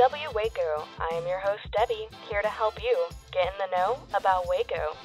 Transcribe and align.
KNOW 0.00 0.32
Waco. 0.34 0.86
I 0.98 1.14
am 1.14 1.26
your 1.26 1.40
host, 1.40 1.70
Debbie, 1.72 2.08
here 2.26 2.40
to 2.40 2.48
help 2.48 2.82
you 2.82 3.06
get 3.32 3.52
in 3.52 3.58
the 3.58 3.76
know 3.76 3.98
about 4.14 4.48
Waco. 4.48 4.96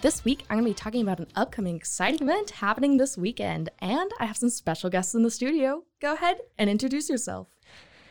This 0.00 0.24
week, 0.24 0.42
I'm 0.50 0.56
going 0.56 0.64
to 0.64 0.70
be 0.70 0.74
talking 0.74 1.02
about 1.02 1.20
an 1.20 1.28
upcoming 1.36 1.76
exciting 1.76 2.28
event 2.28 2.50
happening 2.50 2.96
this 2.96 3.16
weekend, 3.16 3.70
and 3.78 4.10
I 4.18 4.24
have 4.26 4.36
some 4.36 4.50
special 4.50 4.90
guests 4.90 5.14
in 5.14 5.22
the 5.22 5.30
studio. 5.30 5.84
Go 6.00 6.14
ahead 6.14 6.38
and 6.58 6.68
introduce 6.68 7.08
yourself. 7.08 7.46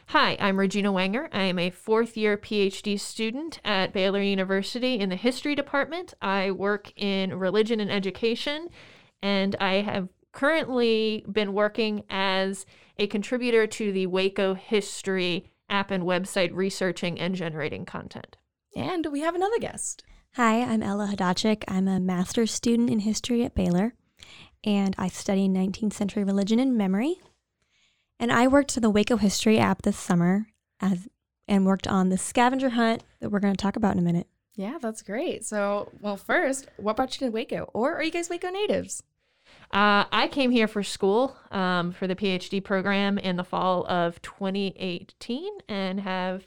Hi, 0.07 0.37
I'm 0.39 0.57
Regina 0.57 0.93
Wanger. 0.93 1.27
I 1.33 1.43
am 1.43 1.59
a 1.59 1.71
fourth 1.71 2.15
year 2.15 2.37
PhD 2.37 2.97
student 2.97 3.59
at 3.65 3.91
Baylor 3.91 4.21
University 4.21 4.97
in 4.97 5.09
the 5.09 5.17
History 5.17 5.55
Department. 5.55 6.13
I 6.21 6.51
work 6.51 6.93
in 6.95 7.37
religion 7.37 7.81
and 7.81 7.91
education, 7.91 8.69
and 9.21 9.57
I 9.59 9.81
have 9.81 10.07
currently 10.31 11.25
been 11.29 11.51
working 11.51 12.03
as 12.09 12.65
a 12.97 13.07
contributor 13.07 13.67
to 13.67 13.91
the 13.91 14.07
Waco 14.07 14.53
History 14.53 15.48
app 15.69 15.91
and 15.91 16.03
website, 16.03 16.51
researching 16.53 17.19
and 17.19 17.35
generating 17.35 17.85
content. 17.85 18.37
And 18.75 19.07
we 19.11 19.21
have 19.21 19.35
another 19.35 19.59
guest. 19.59 20.03
Hi, 20.35 20.61
I'm 20.61 20.83
Ella 20.83 21.09
Hadachik. 21.11 21.63
I'm 21.67 21.87
a 21.87 21.99
master's 21.99 22.51
student 22.51 22.89
in 22.89 22.99
history 22.99 23.43
at 23.43 23.55
Baylor, 23.55 23.93
and 24.63 24.95
I 24.97 25.07
study 25.07 25.47
19th 25.47 25.93
century 25.93 26.23
religion 26.23 26.59
and 26.59 26.77
memory. 26.77 27.19
And 28.19 28.31
I 28.31 28.47
worked 28.47 28.73
for 28.73 28.79
the 28.79 28.89
Waco 28.89 29.17
History 29.17 29.57
app 29.57 29.81
this 29.81 29.97
summer 29.97 30.47
as 30.79 31.07
and 31.47 31.65
worked 31.65 31.87
on 31.87 32.09
the 32.09 32.17
scavenger 32.17 32.69
hunt 32.69 33.03
that 33.19 33.31
we're 33.31 33.39
going 33.39 33.55
to 33.55 33.61
talk 33.61 33.75
about 33.75 33.93
in 33.93 33.99
a 33.99 34.03
minute. 34.03 34.27
Yeah, 34.55 34.77
that's 34.79 35.01
great. 35.01 35.45
So, 35.45 35.89
well, 35.99 36.15
first, 36.15 36.67
what 36.77 36.95
brought 36.95 37.19
you 37.19 37.27
to 37.27 37.31
Waco? 37.31 37.69
Or 37.73 37.95
are 37.95 38.03
you 38.03 38.11
guys 38.11 38.29
Waco 38.29 38.49
natives? 38.49 39.01
Uh, 39.71 40.05
I 40.11 40.29
came 40.31 40.49
here 40.51 40.67
for 40.67 40.81
school 40.81 41.35
um, 41.51 41.91
for 41.91 42.07
the 42.07 42.15
PhD 42.15 42.63
program 42.63 43.17
in 43.17 43.35
the 43.35 43.43
fall 43.43 43.85
of 43.87 44.21
2018 44.21 45.47
and 45.67 45.99
have 45.99 46.43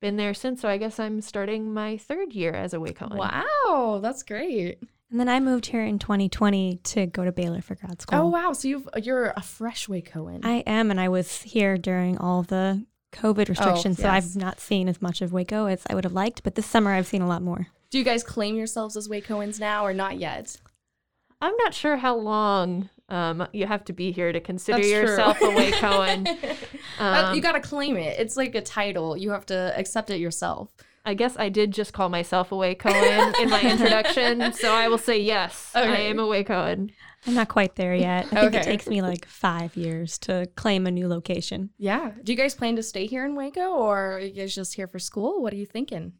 been 0.00 0.16
there 0.16 0.34
since. 0.34 0.60
So 0.60 0.68
I 0.68 0.76
guess 0.76 1.00
I'm 1.00 1.20
starting 1.20 1.74
my 1.74 1.96
third 1.96 2.32
year 2.32 2.52
as 2.52 2.72
a 2.72 2.78
Wacoan. 2.78 3.16
Wow, 3.16 3.98
that's 4.00 4.22
great. 4.22 4.78
And 5.10 5.18
then 5.18 5.28
I 5.28 5.40
moved 5.40 5.66
here 5.66 5.84
in 5.84 5.98
2020 5.98 6.76
to 6.76 7.06
go 7.06 7.24
to 7.24 7.32
Baylor 7.32 7.60
for 7.60 7.74
grad 7.74 8.00
school. 8.00 8.20
Oh, 8.20 8.26
wow. 8.28 8.52
So 8.52 8.68
you've, 8.68 8.88
you're 9.02 9.32
a 9.36 9.42
fresh 9.42 9.88
Wacoan. 9.88 10.44
I 10.44 10.58
am, 10.66 10.92
and 10.92 11.00
I 11.00 11.08
was 11.08 11.42
here 11.42 11.76
during 11.76 12.16
all 12.18 12.44
the 12.44 12.86
COVID 13.12 13.48
restrictions, 13.48 13.96
so 13.96 14.04
yes. 14.04 14.12
I've 14.12 14.36
not 14.40 14.60
seen 14.60 14.88
as 14.88 15.02
much 15.02 15.20
of 15.20 15.32
Waco 15.32 15.66
as 15.66 15.82
I 15.90 15.96
would 15.96 16.04
have 16.04 16.12
liked, 16.12 16.44
but 16.44 16.54
this 16.54 16.66
summer 16.66 16.92
I've 16.92 17.08
seen 17.08 17.22
a 17.22 17.26
lot 17.26 17.42
more. 17.42 17.66
Do 17.90 17.98
you 17.98 18.04
guys 18.04 18.22
claim 18.22 18.54
yourselves 18.54 18.96
as 18.96 19.08
Wacoans 19.08 19.58
now 19.58 19.84
or 19.84 19.92
not 19.92 20.16
yet? 20.16 20.56
I'm 21.40 21.56
not 21.56 21.74
sure 21.74 21.96
how 21.96 22.16
long 22.16 22.88
um, 23.08 23.46
you 23.52 23.66
have 23.66 23.84
to 23.86 23.92
be 23.92 24.12
here 24.12 24.32
to 24.32 24.40
consider 24.40 24.78
That's 24.78 24.88
true. 24.90 24.98
yourself 25.00 25.40
a 25.40 25.44
Wacoan. 25.46 26.26
Uh, 26.28 26.54
Um, 27.00 27.34
you 27.34 27.40
got 27.40 27.52
to 27.52 27.60
claim 27.60 27.96
it. 27.96 28.18
It's 28.20 28.36
like 28.36 28.54
a 28.54 28.60
title. 28.60 29.16
You 29.16 29.30
have 29.30 29.46
to 29.46 29.72
accept 29.76 30.10
it 30.10 30.20
yourself. 30.20 30.68
I 31.02 31.14
guess 31.14 31.34
I 31.38 31.48
did 31.48 31.72
just 31.72 31.94
call 31.94 32.10
myself 32.10 32.52
a 32.52 32.54
Wacoan 32.56 33.40
in 33.40 33.48
my 33.48 33.62
introduction, 33.72 34.52
so 34.52 34.70
I 34.74 34.88
will 34.88 34.98
say 34.98 35.18
yes, 35.18 35.70
I 35.74 35.96
am 35.96 36.18
a 36.18 36.24
Wacoan. 36.24 36.90
I'm 37.26 37.34
not 37.34 37.48
quite 37.48 37.74
there 37.76 37.94
yet. 37.94 38.26
I 38.26 38.28
think 38.28 38.44
Okay. 38.54 38.60
it 38.60 38.64
takes 38.64 38.86
me 38.86 39.00
like 39.00 39.24
five 39.26 39.76
years 39.76 40.18
to 40.20 40.46
claim 40.56 40.86
a 40.86 40.90
new 40.90 41.08
location. 41.08 41.70
Yeah. 41.78 42.10
Do 42.22 42.32
you 42.32 42.36
guys 42.36 42.54
plan 42.54 42.76
to 42.76 42.82
stay 42.82 43.06
here 43.06 43.24
in 43.24 43.34
Waco 43.34 43.70
or 43.70 44.12
are 44.16 44.20
you 44.20 44.32
guys 44.32 44.54
just 44.54 44.74
here 44.74 44.86
for 44.86 44.98
school? 44.98 45.42
What 45.42 45.54
are 45.54 45.56
you 45.56 45.66
thinking? 45.66 46.12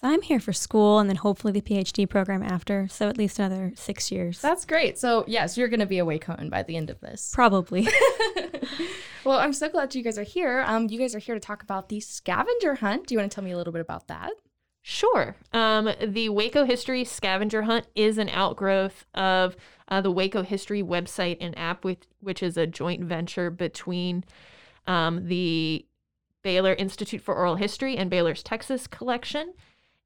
So 0.00 0.06
I'm 0.08 0.22
here 0.22 0.38
for 0.38 0.52
school 0.52 1.00
and 1.00 1.10
then 1.10 1.16
hopefully 1.16 1.52
the 1.52 1.60
PhD 1.60 2.08
program 2.08 2.40
after, 2.40 2.86
so 2.88 3.08
at 3.08 3.18
least 3.18 3.40
another 3.40 3.72
six 3.74 4.12
years. 4.12 4.40
That's 4.40 4.64
great. 4.64 4.96
So, 4.96 5.24
yes, 5.26 5.58
you're 5.58 5.66
going 5.66 5.80
to 5.80 5.86
be 5.86 5.98
a 5.98 6.04
Wacoan 6.04 6.50
by 6.50 6.62
the 6.62 6.76
end 6.76 6.88
of 6.88 7.00
this. 7.00 7.32
Probably. 7.34 7.88
well, 9.24 9.40
I'm 9.40 9.52
so 9.52 9.68
glad 9.68 9.96
you 9.96 10.04
guys 10.04 10.16
are 10.16 10.22
here. 10.22 10.62
Um, 10.68 10.86
you 10.88 11.00
guys 11.00 11.16
are 11.16 11.18
here 11.18 11.34
to 11.34 11.40
talk 11.40 11.64
about 11.64 11.88
the 11.88 11.98
scavenger 11.98 12.76
hunt. 12.76 13.08
Do 13.08 13.14
you 13.14 13.18
want 13.18 13.32
to 13.32 13.34
tell 13.34 13.42
me 13.42 13.50
a 13.50 13.56
little 13.56 13.72
bit 13.72 13.82
about 13.82 14.06
that? 14.06 14.30
Sure. 14.82 15.34
Um, 15.52 15.90
the 16.00 16.28
Waco 16.28 16.64
History 16.64 17.04
Scavenger 17.04 17.62
Hunt 17.62 17.86
is 17.96 18.16
an 18.16 18.28
outgrowth 18.28 19.04
of 19.14 19.56
uh, 19.88 20.00
the 20.00 20.12
Waco 20.12 20.42
History 20.42 20.82
website 20.82 21.38
and 21.40 21.58
app, 21.58 21.84
with, 21.84 22.06
which 22.20 22.42
is 22.42 22.56
a 22.56 22.66
joint 22.66 23.02
venture 23.02 23.50
between 23.50 24.24
um, 24.86 25.26
the 25.26 25.84
Baylor 26.42 26.74
Institute 26.74 27.20
for 27.20 27.34
Oral 27.34 27.56
History 27.56 27.96
and 27.96 28.08
Baylor's 28.08 28.42
Texas 28.42 28.86
Collection. 28.86 29.54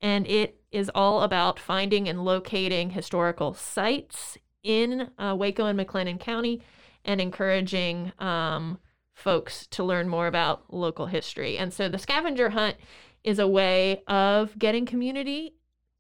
And 0.03 0.27
it 0.27 0.61
is 0.71 0.91
all 0.95 1.23
about 1.23 1.59
finding 1.59 2.09
and 2.09 2.25
locating 2.25 2.91
historical 2.91 3.55
sites 3.55 4.37
in 4.63 5.11
uh, 5.19 5.35
Waco 5.39 5.67
and 5.67 5.79
McLennan 5.79 6.21
County 6.21 6.61
and 7.05 7.21
encouraging 7.21 8.13
um, 8.19 8.79
folks 9.15 9.67
to 9.69 9.85
learn 9.85 10.09
more 10.09 10.27
about 10.27 10.65
local 10.73 11.07
history. 11.07 11.57
And 11.57 11.73
so 11.73 11.89
the 11.89 11.99
scavenger 11.99 12.51
hunt 12.51 12.77
is 13.23 13.39
a 13.39 13.47
way 13.47 14.03
of 14.07 14.59
getting 14.59 14.85
community 14.85 15.55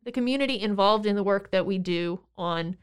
the 0.05 0.13
community 0.13 0.61
involved 0.61 1.07
in 1.07 1.17
the 1.17 1.23
work 1.23 1.51
that 1.51 1.67
we 1.67 1.79
do 1.79 2.21
on 2.37 2.77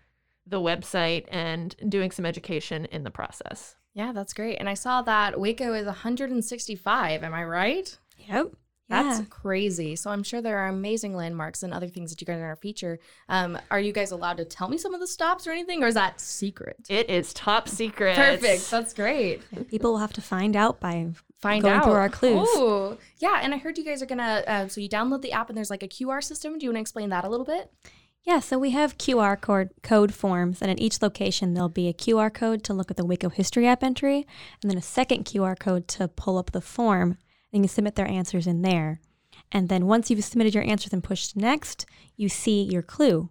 the 0.45 0.59
website 0.59 1.25
and 1.29 1.75
doing 1.87 2.11
some 2.11 2.25
education 2.25 2.85
in 2.85 3.03
the 3.03 3.11
process. 3.11 3.75
Yeah, 3.93 4.11
that's 4.13 4.33
great. 4.33 4.57
And 4.57 4.69
I 4.69 4.73
saw 4.73 5.01
that 5.03 5.39
Waco 5.39 5.73
is 5.73 5.85
165. 5.85 7.23
Am 7.23 7.33
I 7.33 7.43
right? 7.43 7.97
yep. 8.17 8.53
That's 8.89 9.19
Yeah. 9.19 9.25
crazy. 9.29 9.95
So 9.95 10.09
I'm 10.09 10.23
sure 10.23 10.41
there 10.41 10.57
are 10.57 10.67
amazing 10.67 11.15
landmarks 11.15 11.61
and 11.63 11.73
other 11.73 11.87
things 11.87 12.09
that 12.09 12.19
you 12.19 12.25
guys 12.25 12.37
are 12.37 12.45
going 12.45 12.55
to 12.55 12.59
feature. 12.59 12.99
Um, 13.29 13.57
are 13.69 13.79
you 13.79 13.93
guys 13.93 14.11
allowed 14.11 14.37
to 14.37 14.45
tell 14.45 14.67
me 14.67 14.77
some 14.79 14.93
of 14.93 14.99
the 14.99 15.07
stops 15.07 15.45
or 15.45 15.51
anything, 15.51 15.83
or 15.83 15.87
is 15.87 15.93
that 15.93 16.19
secret? 16.19 16.77
It 16.89 17.09
is 17.09 17.31
top 17.33 17.69
secret. 17.69 18.15
Perfect. 18.15 18.69
That's 18.71 18.93
great. 18.93 19.41
People 19.69 19.91
will 19.91 19.99
have 19.99 20.13
to 20.13 20.21
find 20.21 20.55
out 20.55 20.79
by 20.79 21.07
Find 21.39 21.61
going 21.61 21.75
out 21.75 21.83
through 21.85 21.93
our 21.93 22.09
clues. 22.09 22.47
Oh, 22.51 22.97
yeah. 23.19 23.39
And 23.41 23.53
I 23.53 23.57
heard 23.57 23.77
you 23.77 23.85
guys 23.85 24.01
are 24.01 24.05
gonna. 24.07 24.43
Uh, 24.45 24.67
so 24.67 24.81
you 24.81 24.89
download 24.89 25.21
the 25.21 25.31
app 25.31 25.49
and 25.49 25.57
there's 25.57 25.69
like 25.69 25.83
a 25.83 25.87
QR 25.87 26.21
system. 26.23 26.57
Do 26.57 26.65
you 26.65 26.69
want 26.71 26.77
to 26.77 26.81
explain 26.81 27.09
that 27.11 27.23
a 27.23 27.29
little 27.29 27.45
bit? 27.45 27.71
Yeah, 28.25 28.41
so 28.41 28.59
we 28.59 28.71
have 28.71 28.97
QR 28.97 29.39
code, 29.39 29.69
code 29.81 30.13
forms, 30.13 30.61
and 30.61 30.69
at 30.69 30.79
each 30.79 31.01
location 31.01 31.53
there'll 31.53 31.69
be 31.69 31.87
a 31.87 31.93
QR 31.93 32.31
code 32.33 32.63
to 32.65 32.73
look 32.73 32.91
at 32.91 32.97
the 32.97 33.05
Waco 33.05 33.29
History 33.29 33.65
app 33.65 33.81
entry, 33.81 34.27
and 34.61 34.69
then 34.69 34.77
a 34.77 34.81
second 34.81 35.23
QR 35.23 35.57
code 35.57 35.87
to 35.89 36.09
pull 36.09 36.37
up 36.37 36.51
the 36.51 36.59
form, 36.61 37.17
and 37.53 37.63
you 37.63 37.67
submit 37.67 37.95
their 37.95 38.07
answers 38.07 38.47
in 38.47 38.61
there. 38.61 38.99
And 39.51 39.69
then 39.69 39.87
once 39.87 40.09
you've 40.09 40.23
submitted 40.23 40.53
your 40.53 40.63
answers 40.63 40.93
and 40.93 41.03
pushed 41.03 41.35
next, 41.35 41.85
you 42.15 42.29
see 42.29 42.61
your 42.61 42.81
clue, 42.81 43.29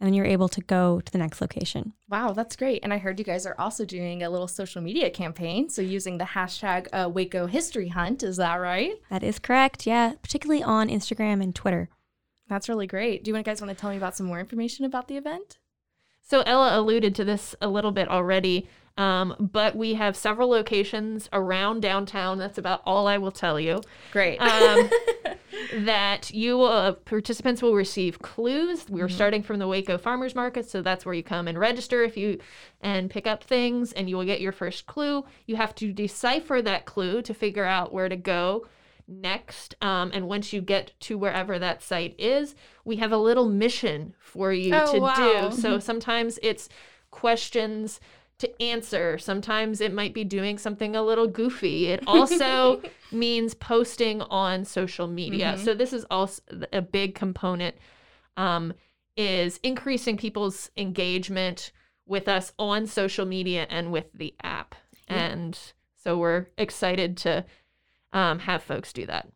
and 0.00 0.06
then 0.06 0.14
you're 0.14 0.24
able 0.24 0.48
to 0.48 0.60
go 0.60 1.00
to 1.00 1.12
the 1.12 1.18
next 1.18 1.40
location. 1.40 1.92
Wow, 2.08 2.32
that's 2.32 2.56
great. 2.56 2.82
And 2.82 2.92
I 2.92 2.98
heard 2.98 3.18
you 3.18 3.24
guys 3.24 3.44
are 3.46 3.56
also 3.58 3.84
doing 3.84 4.22
a 4.22 4.30
little 4.30 4.48
social 4.48 4.80
media 4.80 5.10
campaign. 5.10 5.68
So 5.68 5.82
using 5.82 6.18
the 6.18 6.24
hashtag 6.24 6.86
uh, 6.92 7.08
Waco 7.08 7.46
History 7.46 7.88
Hunt. 7.88 8.22
Is 8.22 8.36
that 8.36 8.56
right? 8.56 8.92
That 9.10 9.22
is 9.22 9.38
correct, 9.38 9.86
yeah, 9.86 10.14
particularly 10.22 10.62
on 10.62 10.88
Instagram 10.88 11.42
and 11.42 11.54
Twitter. 11.54 11.88
That's 12.48 12.68
really 12.68 12.86
great. 12.86 13.24
Do 13.24 13.30
you 13.30 13.42
guys 13.42 13.60
want 13.60 13.76
to 13.76 13.80
tell 13.80 13.90
me 13.90 13.96
about 13.96 14.16
some 14.16 14.26
more 14.26 14.40
information 14.40 14.84
about 14.84 15.08
the 15.08 15.16
event? 15.16 15.58
So 16.28 16.42
Ella 16.42 16.78
alluded 16.78 17.14
to 17.14 17.24
this 17.24 17.54
a 17.62 17.68
little 17.68 17.90
bit 17.90 18.06
already, 18.08 18.68
um, 18.98 19.34
but 19.38 19.74
we 19.74 19.94
have 19.94 20.14
several 20.14 20.50
locations 20.50 21.26
around 21.32 21.80
downtown. 21.80 22.36
That's 22.36 22.58
about 22.58 22.82
all 22.84 23.06
I 23.06 23.16
will 23.16 23.32
tell 23.32 23.58
you. 23.58 23.80
Great. 24.12 24.36
Um, 24.38 24.90
that 25.86 26.30
you 26.34 26.60
uh, 26.62 26.92
participants 26.92 27.62
will 27.62 27.74
receive 27.74 28.18
clues. 28.18 28.90
We're 28.90 29.08
starting 29.08 29.42
from 29.42 29.58
the 29.58 29.66
Waco 29.66 29.96
Farmers 29.96 30.34
Market, 30.34 30.68
so 30.68 30.82
that's 30.82 31.06
where 31.06 31.14
you 31.14 31.22
come 31.22 31.48
and 31.48 31.58
register 31.58 32.02
if 32.02 32.14
you 32.14 32.38
and 32.82 33.08
pick 33.08 33.26
up 33.26 33.42
things, 33.42 33.92
and 33.92 34.10
you 34.10 34.18
will 34.18 34.26
get 34.26 34.42
your 34.42 34.52
first 34.52 34.86
clue. 34.86 35.24
You 35.46 35.56
have 35.56 35.74
to 35.76 35.94
decipher 35.94 36.60
that 36.60 36.84
clue 36.84 37.22
to 37.22 37.32
figure 37.32 37.64
out 37.64 37.90
where 37.90 38.10
to 38.10 38.16
go 38.16 38.66
next. 39.08 39.74
Um, 39.80 40.10
and 40.12 40.28
once 40.28 40.52
you 40.52 40.60
get 40.60 40.92
to 41.00 41.18
wherever 41.18 41.58
that 41.58 41.82
site 41.82 42.14
is, 42.18 42.54
we 42.84 42.96
have 42.96 43.10
a 43.10 43.16
little 43.16 43.48
mission 43.48 44.14
for 44.20 44.52
you 44.52 44.74
Oh, 44.74 44.92
to 44.92 45.00
wow. 45.00 45.48
do. 45.50 45.56
So 45.60 45.78
sometimes 45.78 46.38
it's 46.42 46.68
questions 47.10 48.00
to 48.38 48.62
answer. 48.62 49.18
Sometimes 49.18 49.80
it 49.80 49.92
might 49.92 50.14
be 50.14 50.22
doing 50.22 50.58
something 50.58 50.94
a 50.94 51.02
little 51.02 51.26
goofy. 51.26 51.86
It 51.86 52.04
also 52.06 52.80
means 53.12 53.54
posting 53.54 54.22
on 54.22 54.64
social 54.64 55.08
media. 55.08 55.54
Mm-hmm. 55.54 55.64
So 55.64 55.74
this 55.74 55.92
is 55.92 56.04
also 56.10 56.42
a 56.72 56.82
big 56.82 57.14
component 57.14 57.74
um, 58.36 58.74
is 59.16 59.58
increasing 59.64 60.16
people's 60.16 60.70
engagement 60.76 61.72
with 62.06 62.28
us 62.28 62.52
on 62.58 62.86
social 62.86 63.26
media 63.26 63.66
and 63.68 63.90
with 63.90 64.06
the 64.14 64.34
app. 64.42 64.74
And 65.08 65.58
so 65.96 66.18
we're 66.18 66.46
excited 66.56 67.16
to 67.18 67.44
um, 68.12 68.40
have 68.40 68.62
folks 68.62 68.92
do 68.92 69.06
that. 69.06 69.28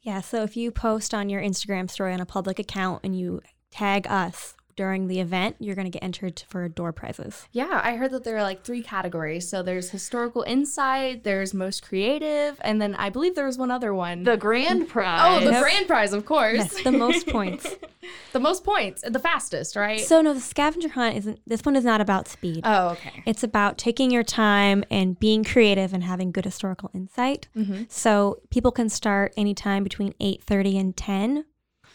Yeah, 0.00 0.20
so 0.20 0.42
if 0.42 0.56
you 0.56 0.70
post 0.70 1.12
on 1.12 1.28
your 1.28 1.42
Instagram 1.42 1.90
story 1.90 2.12
on 2.12 2.20
a 2.20 2.26
public 2.26 2.58
account 2.58 3.00
and 3.02 3.18
you 3.18 3.40
tag 3.70 4.06
us 4.06 4.55
during 4.76 5.08
the 5.08 5.20
event, 5.20 5.56
you're 5.58 5.74
going 5.74 5.86
to 5.86 5.90
get 5.90 6.02
entered 6.02 6.44
for 6.48 6.68
door 6.68 6.92
prizes. 6.92 7.48
Yeah, 7.52 7.80
I 7.82 7.96
heard 7.96 8.10
that 8.12 8.24
there 8.24 8.36
are 8.36 8.42
like 8.42 8.62
three 8.62 8.82
categories. 8.82 9.48
So 9.48 9.62
there's 9.62 9.90
historical 9.90 10.42
insight, 10.42 11.24
there's 11.24 11.54
most 11.54 11.82
creative, 11.82 12.60
and 12.60 12.80
then 12.80 12.94
I 12.94 13.10
believe 13.10 13.34
there 13.34 13.46
was 13.46 13.58
one 13.58 13.70
other 13.70 13.94
one. 13.94 14.22
The 14.22 14.36
grand 14.36 14.88
prize. 14.88 15.42
oh, 15.42 15.44
the 15.44 15.58
grand 15.58 15.86
prize, 15.86 16.12
of 16.12 16.26
course. 16.26 16.56
Yes, 16.56 16.82
the 16.82 16.92
most 16.92 17.26
points. 17.26 17.74
the 18.32 18.40
most 18.40 18.64
points, 18.64 19.02
the 19.06 19.18
fastest, 19.18 19.76
right? 19.76 20.00
So 20.00 20.20
no, 20.20 20.34
the 20.34 20.40
scavenger 20.40 20.90
hunt 20.90 21.16
isn't. 21.16 21.40
This 21.46 21.62
one 21.62 21.76
is 21.76 21.84
not 21.84 22.00
about 22.00 22.28
speed. 22.28 22.60
oh, 22.64 22.90
okay. 22.90 23.22
It's 23.26 23.42
about 23.42 23.78
taking 23.78 24.10
your 24.10 24.22
time 24.22 24.84
and 24.90 25.18
being 25.18 25.42
creative 25.42 25.92
and 25.92 26.04
having 26.04 26.32
good 26.32 26.44
historical 26.44 26.90
insight. 26.94 27.48
Mm-hmm. 27.56 27.84
So 27.88 28.40
people 28.50 28.72
can 28.72 28.88
start 28.88 29.32
anytime 29.36 29.82
between 29.82 30.12
8:30 30.20 30.80
and 30.80 30.96
10. 30.96 31.44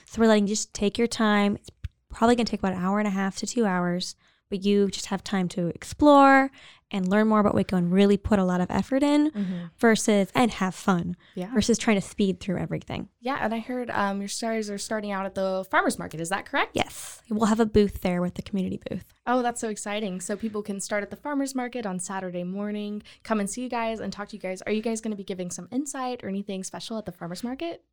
So 0.06 0.22
we're 0.22 0.28
letting 0.28 0.48
you 0.48 0.56
just 0.56 0.74
take 0.74 0.98
your 0.98 1.08
time. 1.08 1.56
It's 1.56 1.70
probably 2.12 2.36
going 2.36 2.46
to 2.46 2.52
take 2.52 2.60
about 2.62 2.74
an 2.74 2.80
hour 2.84 3.00
and 3.00 3.08
a 3.08 3.12
half 3.12 3.36
to 3.38 3.48
2 3.48 3.66
hours, 3.66 4.16
but 4.50 4.64
you 4.64 4.90
just 4.90 5.08
have 5.08 5.24
time 5.24 5.48
to 5.50 5.68
explore 5.68 6.52
and 6.94 7.08
learn 7.08 7.26
more 7.30 7.40
about 7.40 7.56
Waco 7.56 7.78
and 7.78 7.90
really 7.90 8.18
put 8.18 8.38
a 8.38 8.44
lot 8.44 8.60
of 8.60 8.70
effort 8.70 9.02
in 9.02 9.32
versus 9.80 10.30
and 10.36 10.52
have 10.52 10.76
fun 10.76 11.16
Yeah. 11.36 11.50
versus 11.54 11.78
trying 11.78 11.96
to 11.96 12.02
speed 12.06 12.42
through 12.42 12.58
everything. 12.58 13.08
Yeah, 13.22 13.38
and 13.40 13.54
I 13.54 13.60
heard 13.60 13.90
um, 13.92 14.20
your 14.20 14.28
stars 14.28 14.70
are 14.70 14.78
starting 14.78 15.10
out 15.10 15.26
at 15.26 15.34
the 15.34 15.66
farmers 15.72 15.98
market. 15.98 16.20
Is 16.20 16.28
that 16.30 16.46
correct? 16.46 16.72
Yes. 16.74 17.22
We'll 17.30 17.46
have 17.46 17.62
a 17.62 17.66
booth 17.66 18.02
there 18.02 18.22
with 18.22 18.36
the 18.36 18.42
community 18.42 18.78
booth. 18.90 19.06
Oh, 19.26 19.42
that's 19.42 19.62
so 19.62 19.70
exciting. 19.70 20.20
So 20.20 20.36
people 20.36 20.62
can 20.62 20.82
start 20.82 21.02
at 21.02 21.12
the 21.12 21.16
farmers 21.16 21.56
market 21.56 21.86
on 21.86 21.98
Saturday 21.98 22.44
morning, 22.44 23.04
come 23.24 23.40
and 23.40 23.50
see 23.50 23.62
you 23.62 23.70
guys 23.70 24.02
and 24.02 24.12
talk 24.12 24.28
to 24.30 24.36
you 24.36 24.42
guys. 24.42 24.62
Are 24.64 24.74
you 24.74 24.82
guys 24.82 25.00
going 25.00 25.12
to 25.12 25.18
be 25.18 25.24
giving 25.24 25.50
some 25.50 25.70
insight 25.72 26.26
or 26.26 26.28
anything 26.28 26.62
special 26.66 26.98
at 26.98 27.06
the 27.06 27.14
farmers 27.14 27.42
market? 27.42 27.84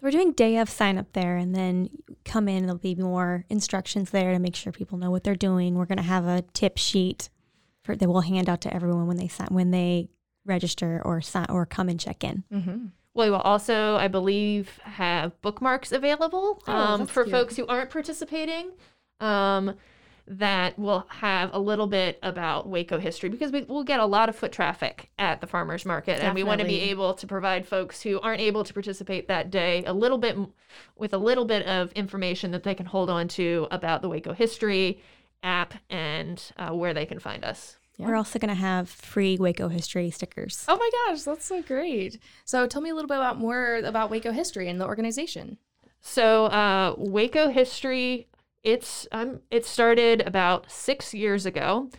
So 0.00 0.06
we're 0.06 0.10
doing 0.10 0.32
day 0.32 0.56
of 0.58 0.68
sign 0.68 0.98
up 0.98 1.12
there 1.12 1.36
and 1.36 1.54
then 1.54 1.88
come 2.24 2.48
in 2.48 2.64
there'll 2.64 2.78
be 2.78 2.94
more 2.94 3.44
instructions 3.48 4.10
there 4.10 4.32
to 4.32 4.38
make 4.38 4.56
sure 4.56 4.72
people 4.72 4.98
know 4.98 5.10
what 5.10 5.24
they're 5.24 5.34
doing. 5.36 5.74
We're 5.76 5.86
going 5.86 5.98
to 5.98 6.02
have 6.04 6.26
a 6.26 6.42
tip 6.52 6.78
sheet 6.78 7.28
for 7.82 7.94
that 7.94 8.08
we'll 8.08 8.22
hand 8.22 8.48
out 8.48 8.60
to 8.62 8.74
everyone 8.74 9.06
when 9.06 9.16
they 9.18 9.28
sign 9.28 9.48
when 9.50 9.70
they 9.70 10.08
register 10.46 11.00
or 11.04 11.20
sign 11.20 11.46
or 11.48 11.64
come 11.66 11.88
and 11.88 11.98
check 12.00 12.24
in. 12.24 12.44
Mm-hmm. 12.52 12.86
We 13.14 13.30
will 13.30 13.36
also, 13.36 13.94
I 13.96 14.08
believe, 14.08 14.78
have 14.82 15.40
bookmarks 15.40 15.92
available 15.92 16.62
Oh, 16.66 16.72
um, 16.72 17.06
for 17.06 17.22
cute. 17.24 17.32
folks 17.32 17.56
who 17.56 17.66
aren't 17.66 17.90
participating. 17.90 18.72
Um, 19.20 19.74
that 20.26 20.78
will 20.78 21.06
have 21.08 21.50
a 21.52 21.58
little 21.58 21.86
bit 21.86 22.18
about 22.22 22.68
Waco 22.68 22.98
history 22.98 23.28
because 23.28 23.52
we, 23.52 23.62
we'll 23.62 23.84
get 23.84 24.00
a 24.00 24.06
lot 24.06 24.28
of 24.28 24.36
foot 24.36 24.52
traffic 24.52 25.10
at 25.18 25.40
the 25.40 25.46
farmers 25.46 25.84
market, 25.84 26.22
and 26.22 26.34
we 26.34 26.42
want 26.42 26.60
to 26.60 26.66
be 26.66 26.80
able 26.80 27.14
to 27.14 27.26
provide 27.26 27.66
folks 27.66 28.00
who 28.00 28.20
aren't 28.20 28.40
able 28.40 28.64
to 28.64 28.72
participate 28.72 29.28
that 29.28 29.50
day 29.50 29.84
a 29.84 29.92
little 29.92 30.18
bit 30.18 30.36
with 30.96 31.12
a 31.12 31.18
little 31.18 31.44
bit 31.44 31.66
of 31.66 31.92
information 31.92 32.50
that 32.52 32.62
they 32.62 32.74
can 32.74 32.86
hold 32.86 33.10
on 33.10 33.28
to 33.28 33.68
about 33.70 34.02
the 34.02 34.08
Waco 34.08 34.32
history 34.32 35.02
app 35.42 35.74
and 35.90 36.52
uh, 36.56 36.70
where 36.70 36.94
they 36.94 37.04
can 37.04 37.18
find 37.18 37.44
us. 37.44 37.76
Yeah. 37.96 38.06
We're 38.06 38.16
also 38.16 38.38
going 38.38 38.48
to 38.48 38.54
have 38.54 38.88
free 38.88 39.36
Waco 39.38 39.68
history 39.68 40.10
stickers. 40.10 40.64
Oh 40.66 40.76
my 40.76 40.90
gosh, 41.06 41.22
that's 41.22 41.44
so 41.44 41.62
great. 41.62 42.18
So 42.44 42.66
tell 42.66 42.82
me 42.82 42.90
a 42.90 42.94
little 42.94 43.08
bit 43.08 43.18
about 43.18 43.38
more 43.38 43.76
about 43.76 44.10
Waco 44.10 44.32
history 44.32 44.68
and 44.68 44.80
the 44.80 44.86
organization. 44.86 45.58
So 46.00 46.46
uh, 46.46 46.94
Waco 46.98 47.50
history, 47.50 48.26
it's 48.64 49.06
um, 49.12 49.40
it 49.50 49.64
started 49.64 50.22
about 50.26 50.70
six 50.70 51.14
years 51.14 51.46
ago, 51.46 51.90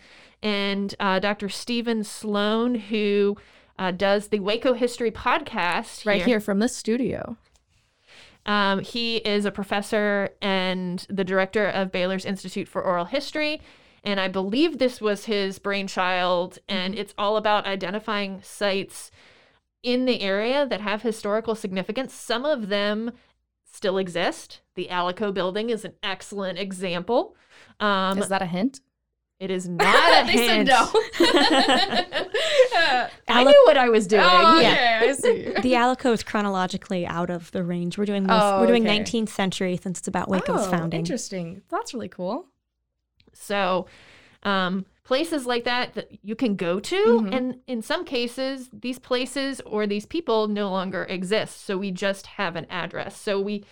and 0.42 0.94
uh, 1.00 1.18
Dr. 1.18 1.48
Stephen 1.48 2.04
Sloan, 2.04 2.74
who 2.74 3.36
uh, 3.78 3.90
does 3.92 4.28
the 4.28 4.40
Waco 4.40 4.74
History 4.74 5.10
podcast, 5.10 6.04
Right 6.04 6.22
here 6.22 6.40
from 6.40 6.58
this 6.58 6.76
studio. 6.76 7.36
Um, 8.46 8.80
he 8.80 9.16
is 9.16 9.44
a 9.44 9.50
professor 9.50 10.30
and 10.40 11.04
the 11.10 11.24
director 11.24 11.66
of 11.66 11.90
Baylor's 11.90 12.24
Institute 12.24 12.68
for 12.68 12.82
Oral 12.82 13.06
History. 13.06 13.60
And 14.04 14.20
I 14.20 14.28
believe 14.28 14.78
this 14.78 15.00
was 15.00 15.24
his 15.24 15.58
brainchild. 15.58 16.60
And 16.68 16.94
it's 16.94 17.12
all 17.18 17.36
about 17.36 17.66
identifying 17.66 18.40
sites 18.42 19.10
in 19.82 20.04
the 20.04 20.20
area 20.20 20.64
that 20.64 20.80
have 20.80 21.02
historical 21.02 21.56
significance. 21.56 22.14
Some 22.14 22.44
of 22.44 22.68
them 22.68 23.12
still 23.64 23.98
exist. 23.98 24.60
The 24.76 24.88
Alico 24.90 25.32
building 25.34 25.70
is 25.70 25.84
an 25.84 25.94
excellent 26.02 26.58
example. 26.58 27.34
Um, 27.80 28.18
Is 28.18 28.28
that 28.28 28.42
a 28.42 28.46
hint? 28.46 28.80
it 29.38 29.50
is 29.50 29.68
not 29.68 29.84
a 30.24 30.26
they 30.26 30.46
hint. 30.46 30.68
said 30.68 30.86
no. 32.72 33.06
I 33.28 33.44
knew 33.44 33.62
what 33.66 33.76
I 33.76 33.88
was 33.90 34.06
doing. 34.06 34.22
oh, 34.24 34.56
okay, 34.58 34.62
Yeah. 34.62 35.00
I 35.02 35.12
see. 35.12 35.42
the 35.62 35.72
Alico 35.74 36.12
is 36.12 36.22
chronologically 36.22 37.06
out 37.06 37.28
of 37.30 37.50
the 37.52 37.62
range. 37.62 37.98
We're 37.98 38.06
doing 38.06 38.24
most, 38.26 38.42
Oh, 38.42 38.60
we're 38.60 38.66
doing 38.66 38.86
okay. 38.88 39.00
19th 39.00 39.28
century 39.28 39.76
since 39.76 39.98
it's 39.98 40.08
about 40.08 40.28
Waco's 40.28 40.66
oh, 40.66 40.70
founding. 40.70 41.00
Interesting. 41.00 41.62
That's 41.68 41.92
really 41.92 42.08
cool. 42.08 42.46
So, 43.34 43.86
um, 44.42 44.86
places 45.04 45.44
like 45.46 45.64
that 45.64 45.94
that 45.94 46.08
you 46.22 46.34
can 46.34 46.56
go 46.56 46.80
to, 46.80 46.96
Mhm. 46.96 47.34
and 47.36 47.60
in 47.66 47.82
some 47.82 48.04
cases, 48.04 48.70
these 48.72 48.98
places 48.98 49.60
or 49.66 49.86
these 49.86 50.06
people 50.06 50.48
no 50.48 50.70
longer 50.70 51.04
exist. 51.04 51.64
So 51.64 51.76
we 51.76 51.90
just 51.90 52.26
have 52.26 52.56
an 52.56 52.66
address. 52.70 53.16
So 53.20 53.40
we 53.40 53.64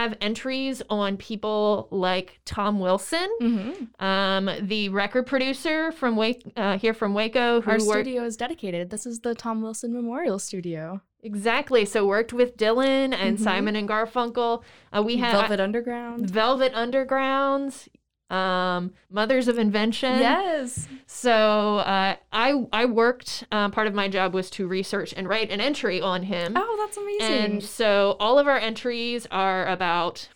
have 0.00 0.16
entries 0.20 0.82
on 0.90 1.16
people 1.16 1.88
like 1.90 2.40
Tom 2.44 2.80
Wilson, 2.80 3.28
Mm-hmm. 3.40 4.04
um, 4.04 4.50
the 4.62 4.88
record 4.90 5.26
producer 5.26 5.92
from 5.92 6.16
Wake, 6.16 6.42
uh, 6.56 6.78
here 6.78 6.94
from 6.94 7.14
Waco, 7.14 7.60
who 7.60 7.70
Our 7.70 7.78
worked 7.78 8.06
studio 8.06 8.24
is 8.24 8.36
dedicated. 8.36 8.90
This 8.90 9.06
is 9.06 9.20
the 9.20 9.34
Tom 9.34 9.62
Wilson 9.62 9.92
Memorial 9.92 10.38
Studio. 10.38 11.00
exactly. 11.22 11.84
So 11.84 12.06
worked 12.06 12.32
with 12.32 12.56
Dylan 12.56 13.12
and 13.12 13.36
Mhm. 13.38 13.42
Simon 13.42 13.74
and 13.76 13.88
Garfunkel. 13.88 14.62
Uh, 14.96 15.02
we 15.02 15.16
have 15.16 15.32
Velvet 15.32 15.58
Underground. 15.60 16.30
Velvet 16.30 16.72
Undergrounds, 16.74 17.88
um, 18.30 18.92
Mothers 19.10 19.48
of 19.48 19.58
Invention. 19.58 20.18
Yes. 20.18 20.86
So 21.06 21.78
uh, 21.78 22.16
I 22.32 22.66
I 22.72 22.84
worked. 22.84 23.44
Um, 23.52 23.70
part 23.70 23.86
of 23.86 23.94
my 23.94 24.08
job 24.08 24.34
was 24.34 24.50
to 24.50 24.66
research 24.68 25.14
and 25.16 25.28
write 25.28 25.50
an 25.50 25.60
entry 25.60 26.00
on 26.00 26.22
him. 26.24 26.52
Oh, 26.56 26.76
that's 26.78 26.96
amazing. 26.96 27.44
and 27.54 27.62
so 27.64 28.16
all 28.20 28.38
of 28.38 28.46
our 28.46 28.58
entries 28.58 29.26
are 29.30 29.66
about 29.66 30.28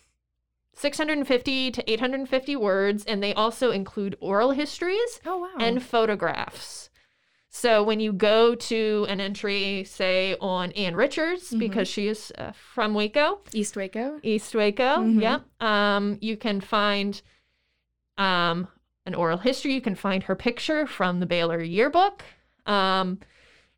650 0.75 1.71
to 1.71 1.91
850 1.91 2.55
words, 2.55 3.05
and 3.05 3.21
they 3.21 3.33
also 3.33 3.71
include 3.71 4.17
oral 4.19 4.51
histories 4.51 5.19
oh 5.25 5.37
wow. 5.37 5.49
and 5.59 5.83
photographs. 5.83 6.89
So 7.49 7.83
when 7.83 7.99
you 7.99 8.11
go 8.11 8.55
to 8.55 9.05
an 9.07 9.21
entry, 9.21 9.83
say 9.83 10.35
on 10.41 10.71
Ann 10.71 10.95
Richards, 10.95 11.49
Mm-hmm. 11.49 11.59
because 11.59 11.87
she 11.87 12.07
is 12.07 12.31
uh, 12.39 12.51
from 12.53 12.95
Waco, 12.95 13.41
East 13.53 13.75
Waco. 13.75 14.19
East 14.23 14.55
Waco. 14.55 14.97
Mhm. 14.97 15.21
Yep. 15.21 15.43
Um, 15.61 16.17
you 16.21 16.35
can 16.35 16.59
find 16.61 17.21
um, 18.17 18.67
an 19.05 19.15
oral 19.15 19.37
history. 19.37 19.73
You 19.73 19.81
can 19.81 19.95
find 19.95 20.23
her 20.23 20.35
picture 20.35 20.85
from 20.87 21.19
the 21.19 21.25
Baylor 21.25 21.61
yearbook. 21.61 22.23
Um, 22.65 23.19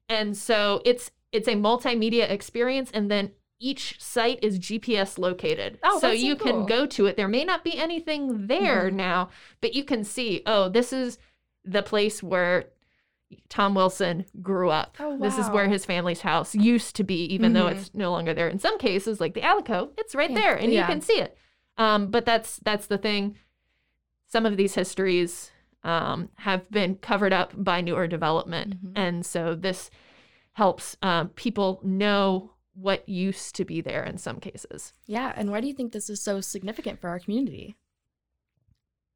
and 0.10 0.36
so 0.38 0.82
it's 0.86 1.12
it's 1.32 1.48
a 1.48 1.54
multimedia 1.56 2.30
experience, 2.30 2.90
and 2.94 3.10
then 3.12 3.32
each 3.60 4.00
site 4.02 4.40
is 4.44 4.60
GPS 4.60 5.18
located. 5.18 5.80
Oh, 5.84 6.00
so 6.00 6.12
you 6.12 6.36
cool. 6.36 6.52
can 6.52 6.66
go 6.66 6.86
to 6.86 7.06
it. 7.08 7.18
There 7.18 7.28
may 7.28 7.44
not 7.44 7.64
be 7.64 7.78
anything 7.78 8.48
there 8.48 8.90
Mhm. 8.90 8.94
now, 8.94 9.30
but 9.62 9.74
you 9.74 9.84
can 9.84 10.04
see, 10.04 10.44
oh, 10.46 10.70
this 10.70 10.94
is 10.94 11.18
the 11.64 11.82
place 11.82 12.22
where 12.22 12.70
Tom 13.50 13.74
Wilson 13.74 14.26
grew 14.42 14.70
up. 14.70 14.96
Oh, 15.00 15.18
This 15.18 15.38
is 15.38 15.50
where 15.50 15.68
his 15.68 15.84
family's 15.86 16.22
house 16.22 16.54
used 16.54 16.96
to 16.98 17.04
be, 17.04 17.26
even 17.34 17.54
though 17.54 17.66
Mhm. 17.66 17.72
it's 17.72 17.92
no 17.94 18.12
longer 18.12 18.34
there. 18.34 18.48
In 18.48 18.60
some 18.60 18.78
cases, 18.78 19.20
like 19.20 19.34
the 19.34 19.42
Alico, 19.42 19.90
it's 19.98 20.14
right 20.16 20.30
Yeah. 20.30 20.40
there 20.40 20.56
and 20.56 20.72
Yeah. 20.72 20.82
you 20.82 20.86
can 20.88 21.02
see 21.02 21.20
it. 21.20 21.36
Um, 21.78 22.08
but 22.12 22.26
that's 22.26 22.58
that's 22.58 22.88
the 22.88 22.98
thing. 23.00 23.36
Some 24.36 24.46
of 24.46 24.58
these 24.58 24.76
histories 24.76 25.52
um, 25.86 26.28
have 26.36 26.70
been 26.70 26.96
covered 26.96 27.32
up 27.32 27.54
by 27.56 27.80
newer 27.80 28.06
development. 28.06 28.84
Mhm. 28.84 28.92
And 28.98 29.26
so 29.26 29.56
this 29.56 29.90
helps 30.52 30.98
uh, 31.02 31.26
people 31.36 31.80
know 31.84 32.52
what 32.74 33.08
used 33.08 33.56
to 33.56 33.64
be 33.64 33.80
there 33.80 34.04
in 34.04 34.18
some 34.18 34.42
cases. 34.42 34.92
Yeah, 35.06 35.32
and 35.38 35.52
why 35.52 35.62
do 35.62 35.68
you 35.68 35.74
think 35.74 35.94
this 35.94 36.10
is 36.10 36.22
so 36.22 36.42
significant 36.42 37.00
for 37.00 37.10
our 37.10 37.20
community? 37.20 37.78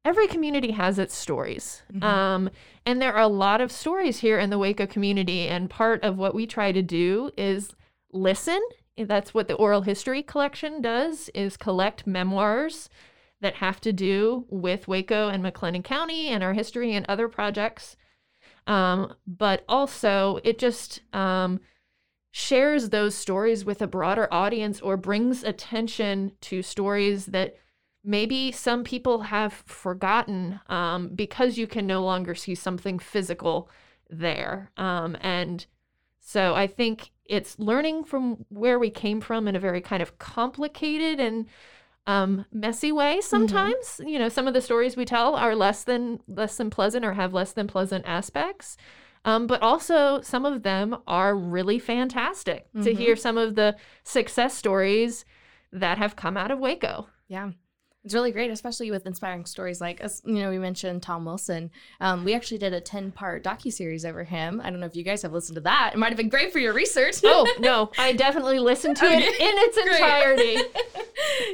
every 0.02 0.26
community 0.26 0.70
has 0.70 0.98
its 0.98 1.14
stories. 1.14 1.82
Mhm. 1.92 2.02
Um, 2.02 2.50
and 2.86 3.02
there 3.02 3.12
are 3.12 3.20
a 3.20 3.36
lot 3.46 3.60
of 3.60 3.70
stories 3.70 4.20
here 4.20 4.38
in 4.38 4.48
the 4.48 4.58
Waco 4.58 4.86
community. 4.86 5.46
And 5.46 5.68
part 5.68 6.02
of 6.02 6.16
what 6.16 6.34
we 6.34 6.46
try 6.46 6.72
to 6.72 6.80
do 6.80 7.30
is 7.36 7.74
listen. 8.10 8.60
That's 8.96 9.34
what 9.34 9.46
the 9.46 9.54
oral 9.54 9.82
history 9.82 10.22
collection 10.22 10.80
does 10.80 11.28
is 11.34 11.58
collect 11.58 12.06
memoirs 12.06 12.88
that 13.40 13.54
have 13.56 13.80
to 13.80 13.92
do 13.92 14.44
with 14.48 14.88
Waco 14.88 15.28
and 15.28 15.42
McLennan 15.42 15.84
County 15.84 16.28
and 16.28 16.42
our 16.42 16.52
history 16.52 16.94
and 16.94 17.06
other 17.06 17.28
projects. 17.28 17.96
Um, 18.66 19.14
but 19.26 19.64
also 19.68 20.40
it 20.44 20.58
just 20.58 21.00
um, 21.12 21.60
shares 22.30 22.90
those 22.90 23.14
stories 23.14 23.64
with 23.64 23.82
a 23.82 23.86
broader 23.86 24.28
audience 24.30 24.80
or 24.80 24.96
brings 24.96 25.42
attention 25.42 26.32
to 26.42 26.62
stories 26.62 27.26
that 27.26 27.56
maybe 28.04 28.52
some 28.52 28.84
people 28.84 29.22
have 29.22 29.52
forgotten 29.66 30.60
um, 30.68 31.08
because 31.08 31.58
you 31.58 31.66
can 31.66 31.86
no 31.86 32.02
longer 32.02 32.34
see 32.34 32.54
something 32.54 32.98
physical 32.98 33.68
there. 34.08 34.70
Um, 34.76 35.16
and 35.20 35.66
so 36.20 36.54
I 36.54 36.66
think 36.66 37.10
it's 37.24 37.58
learning 37.58 38.04
from 38.04 38.44
where 38.48 38.78
we 38.78 38.90
came 38.90 39.20
from 39.20 39.48
in 39.48 39.56
a 39.56 39.60
very 39.60 39.80
kind 39.80 40.02
of 40.02 40.18
complicated 40.18 41.20
and 41.20 41.46
um, 42.06 42.44
messy 42.52 42.92
way. 42.92 43.20
Sometimes, 43.20 44.00
you 44.04 44.18
know, 44.18 44.28
some 44.28 44.48
of 44.48 44.54
the 44.54 44.60
stories 44.60 44.96
we 44.96 45.04
tell 45.04 45.34
are 45.36 45.54
less 45.54 45.84
than 45.84 46.20
less 46.26 46.56
than 46.56 46.70
pleasant 46.70 47.04
or 47.04 47.12
have 47.14 47.32
less 47.34 47.52
than 47.52 47.66
pleasant 47.66 48.04
aspects. 48.06 48.76
Um, 49.24 49.46
but 49.46 49.60
also, 49.60 50.20
some 50.22 50.46
of 50.46 50.62
them 50.62 50.96
are 51.06 51.36
really 51.36 51.78
fantastic 51.78 52.72
to 52.72 52.78
Mhm. 52.92 52.96
hear 52.96 53.16
some 53.16 53.36
of 53.36 53.54
the 53.54 53.76
success 54.02 54.54
stories 54.56 55.24
that 55.72 55.98
have 55.98 56.16
come 56.16 56.36
out 56.36 56.50
of 56.50 56.58
Waco. 56.58 57.08
Yeah. 57.28 57.50
It's 58.02 58.14
really 58.14 58.32
great, 58.32 58.50
especially 58.50 58.90
with 58.90 59.06
inspiring 59.06 59.44
stories 59.44 59.78
like, 59.78 60.00
as 60.00 60.22
you 60.24 60.34
know, 60.36 60.48
we 60.48 60.58
mentioned 60.58 61.02
Tom 61.02 61.26
Wilson. 61.26 61.70
Um, 62.00 62.24
we 62.24 62.32
actually 62.32 62.56
did 62.56 62.72
a 62.72 62.80
10 62.80 63.12
part 63.12 63.44
docu-series 63.44 64.06
over 64.06 64.24
him. 64.24 64.58
I 64.64 64.70
don't 64.70 64.80
know 64.80 64.86
if 64.86 64.96
you 64.96 65.04
guys 65.04 65.20
have 65.20 65.32
listened 65.34 65.56
to 65.56 65.60
that. 65.62 65.90
It 65.92 65.98
might 65.98 66.08
have 66.08 66.16
been 66.16 66.30
great 66.30 66.50
for 66.50 66.58
your 66.60 66.72
research. 66.72 67.16
oh 67.24 67.46
no, 67.58 67.90
I 67.98 68.14
definitely 68.14 68.58
listened 68.58 68.96
to 68.98 69.04
it 69.04 69.22
in 69.22 69.32
its 69.38 69.76
entirety 69.92 70.80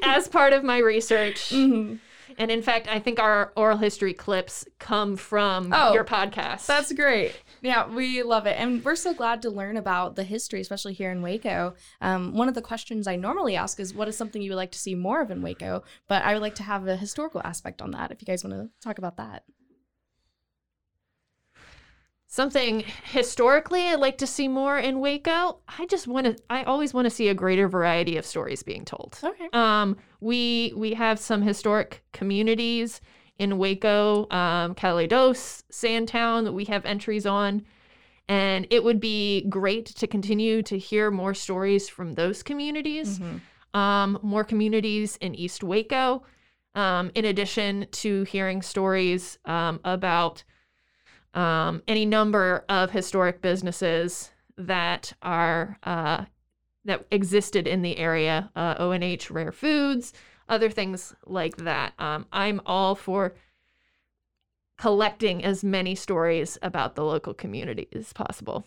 as 0.04 0.28
part 0.28 0.52
of 0.52 0.62
my 0.62 0.78
research. 0.78 1.50
Mhm. 1.50 1.98
And 2.38 2.50
in 2.50 2.62
fact, 2.62 2.88
I 2.88 2.98
think 3.00 3.18
our 3.18 3.52
oral 3.56 3.78
history 3.78 4.12
clips 4.14 4.66
come 4.78 5.16
from 5.16 5.72
Oh, 5.72 5.92
your 5.94 6.04
podcast. 6.04 6.66
That's 6.66 6.92
great. 6.92 7.32
Yeah, 7.62 7.88
we 7.88 8.22
love 8.22 8.46
it. 8.46 8.56
And 8.58 8.84
we're 8.84 8.96
so 8.96 9.14
glad 9.14 9.42
to 9.42 9.50
learn 9.50 9.76
about 9.76 10.16
the 10.16 10.22
history, 10.24 10.60
especially 10.60 10.92
here 10.92 11.10
in 11.10 11.22
Waco. 11.22 11.74
Um, 12.00 12.34
one 12.34 12.48
of 12.48 12.54
the 12.54 12.62
questions 12.62 13.06
I 13.06 13.16
normally 13.16 13.56
ask 13.56 13.80
is 13.80 13.94
what 13.94 14.08
is 14.08 14.16
something 14.16 14.42
you 14.42 14.50
would 14.50 14.56
like 14.56 14.72
to 14.72 14.78
see 14.78 14.94
more 14.94 15.20
of 15.22 15.30
in 15.30 15.42
Waco? 15.42 15.82
But 16.08 16.22
I 16.24 16.34
would 16.34 16.42
like 16.42 16.54
to 16.56 16.62
have 16.62 16.86
a 16.86 16.96
historical 16.96 17.40
aspect 17.44 17.80
on 17.80 17.92
that 17.92 18.10
if 18.10 18.20
you 18.20 18.26
guys 18.26 18.44
want 18.44 18.54
to 18.56 18.70
talk 18.86 18.98
about 18.98 19.16
that. 19.16 19.44
Something 22.36 22.84
historically 23.04 23.88
I'd 23.88 23.98
like 23.98 24.18
to 24.18 24.26
see 24.26 24.46
more 24.46 24.78
in 24.78 25.00
Waco. 25.00 25.58
I 25.78 25.86
just 25.86 26.06
want 26.06 26.26
to 26.26 26.36
I 26.50 26.62
always 26.64 26.92
want 26.94 27.06
to 27.06 27.10
see 27.10 27.28
a 27.28 27.34
greater 27.34 27.66
variety 27.66 28.16
of 28.18 28.26
stories 28.26 28.62
being 28.62 28.84
told. 28.84 29.18
Okay. 29.24 29.48
Um 29.52 29.96
we 30.20 30.72
we 30.76 30.94
have 30.94 31.18
some 31.18 31.42
historic 31.42 32.04
communities 32.12 33.00
in 33.38 33.58
Waco, 33.58 34.28
um 34.30 34.74
Calados, 34.74 35.62
Sandtown 35.70 36.44
that 36.44 36.52
we 36.52 36.66
have 36.66 36.84
entries 36.84 37.26
on 37.26 37.64
and 38.28 38.66
it 38.70 38.84
would 38.84 39.00
be 39.00 39.46
great 39.48 39.86
to 39.86 40.06
continue 40.06 40.62
to 40.62 40.76
hear 40.78 41.10
more 41.10 41.34
stories 41.34 41.88
from 41.88 42.14
those 42.14 42.42
communities. 42.42 43.18
Um 43.72 44.18
more 44.22 44.44
communities 44.44 45.16
in 45.20 45.34
East 45.34 45.64
Waco. 45.64 46.22
Um, 46.74 47.10
in 47.14 47.24
addition 47.24 47.86
to 48.02 48.24
hearing 48.24 48.60
stories 48.60 49.38
um, 49.46 49.80
about 49.82 50.44
um, 51.36 51.82
any 51.86 52.04
number 52.06 52.64
of 52.68 52.90
historic 52.90 53.40
businesses 53.42 54.30
that 54.56 55.12
are 55.22 55.78
uh, 55.84 56.24
that 56.84 57.04
existed 57.10 57.66
in 57.66 57.82
the 57.82 57.98
area, 57.98 58.50
uh, 58.56 58.74
ONH 58.78 59.30
Rare 59.30 59.52
Foods, 59.52 60.12
other 60.48 60.70
things 60.70 61.14
like 61.26 61.56
that. 61.58 61.92
Um, 61.98 62.26
I'm 62.32 62.60
all 62.64 62.94
for 62.94 63.34
collecting 64.78 65.44
as 65.44 65.64
many 65.64 65.94
stories 65.94 66.58
about 66.62 66.94
the 66.94 67.04
local 67.04 67.34
community 67.34 67.88
as 67.92 68.12
possible. 68.12 68.66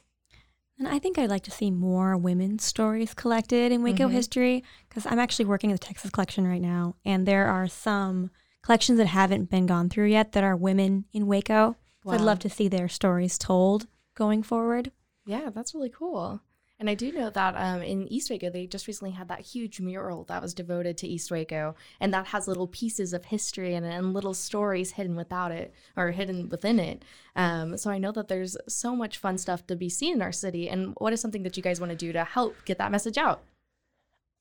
And 0.77 0.87
I 0.87 0.97
think 0.97 1.17
I'd 1.17 1.29
like 1.29 1.43
to 1.43 1.51
see 1.51 1.71
more 1.71 2.15
women's 2.17 2.63
stories 2.63 3.13
collected 3.13 3.71
in 3.71 3.83
Waco 3.83 4.07
Mhm. 4.07 4.11
history 4.11 4.63
because 4.87 5.05
I'm 5.05 5.19
actually 5.19 5.45
working 5.45 5.71
at 5.71 5.79
the 5.79 5.85
Texas 5.85 6.09
collection 6.09 6.47
right 6.47 6.61
now, 6.61 6.95
and 7.05 7.27
there 7.27 7.47
are 7.47 7.67
some 7.67 8.31
collections 8.63 8.97
that 8.97 9.07
haven't 9.07 9.49
been 9.49 9.65
gone 9.65 9.89
through 9.89 10.07
yet 10.07 10.31
that 10.31 10.43
are 10.43 10.55
women 10.55 11.05
in 11.13 11.27
Waco. 11.27 11.75
So 12.09 12.15
I'd 12.15 12.21
love 12.21 12.39
to 12.39 12.49
see 12.49 12.67
their 12.67 12.87
stories 12.87 13.37
told 13.37 13.87
going 14.15 14.43
forward. 14.43 14.91
Yeah, 15.25 15.49
that's 15.53 15.75
really 15.75 15.89
cool. 15.89 16.41
And 16.79 16.89
I 16.89 16.93
do 16.93 17.11
know 17.11 17.29
that 17.29 17.55
um, 17.57 17.81
in 17.81 18.07
East 18.07 18.29
Waco, 18.29 18.49
they 18.49 18.65
just 18.65 18.87
recently 18.87 19.11
had 19.11 19.27
that 19.27 19.41
huge 19.41 19.81
mural 19.81 20.23
that 20.25 20.41
was 20.41 20.53
devoted 20.53 20.97
to 20.97 21.07
East 21.07 21.29
Waco, 21.29 21.75
and 21.99 22.13
that 22.13 22.27
has 22.27 22.47
little 22.47 22.67
pieces 22.67 23.11
of 23.11 23.25
history 23.25 23.75
and, 23.75 23.85
and 23.85 24.13
little 24.13 24.33
stories 24.33 24.91
hidden 24.91 25.17
without 25.17 25.51
it 25.51 25.73
or 25.97 26.11
hidden 26.11 26.47
within 26.47 26.79
it. 26.79 27.03
Um, 27.35 27.77
so 27.77 27.91
I 27.91 27.97
know 27.97 28.13
that 28.13 28.29
there's 28.29 28.55
so 28.69 28.95
much 28.95 29.17
fun 29.17 29.37
stuff 29.37 29.67
to 29.67 29.75
be 29.75 29.89
seen 29.89 30.15
in 30.15 30.21
our 30.21 30.31
city. 30.31 30.69
And 30.69 30.93
what 30.99 31.11
is 31.11 31.19
something 31.19 31.43
that 31.43 31.57
you 31.57 31.63
guys 31.63 31.81
want 31.81 31.91
to 31.91 31.97
do 31.97 32.13
to 32.13 32.23
help 32.23 32.55
get 32.63 32.77
that 32.77 32.91
message 32.91 33.17
out? 33.17 33.43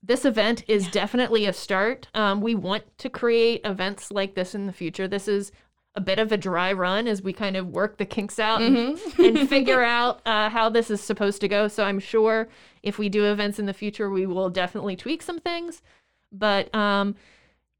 this 0.02 0.24
event 0.24 0.62
is 0.68 0.88
definitely 0.88 1.46
a 1.46 1.52
start. 1.52 2.08
Um, 2.14 2.40
we 2.40 2.54
want 2.54 2.84
to 2.98 3.10
create 3.10 3.60
events 3.64 4.10
like 4.10 4.34
this 4.34 4.54
in 4.54 4.66
the 4.66 4.72
future. 4.72 5.08
This 5.08 5.26
is 5.26 5.50
a 5.94 6.00
bit 6.00 6.18
of 6.18 6.30
a 6.30 6.36
dry 6.36 6.72
run 6.72 7.08
as 7.08 7.22
we 7.22 7.32
kind 7.32 7.56
of 7.56 7.68
work 7.68 7.96
the 7.96 8.04
kinks 8.04 8.38
out 8.38 8.62
and, 8.62 8.98
and 9.18 9.48
figure 9.48 9.82
out 9.82 10.20
uh, 10.26 10.48
how 10.48 10.68
this 10.68 10.90
is 10.90 11.00
supposed 11.00 11.40
to 11.40 11.48
go. 11.48 11.68
So 11.68 11.84
I'm 11.84 11.98
sure 11.98 12.48
if 12.82 12.98
we 12.98 13.08
do 13.08 13.24
events 13.24 13.58
in 13.58 13.66
the 13.66 13.72
future, 13.72 14.10
we 14.10 14.26
will 14.26 14.50
definitely 14.50 14.96
tweak 14.96 15.22
some 15.22 15.40
things. 15.40 15.82
But 16.30 16.72
um, 16.74 17.16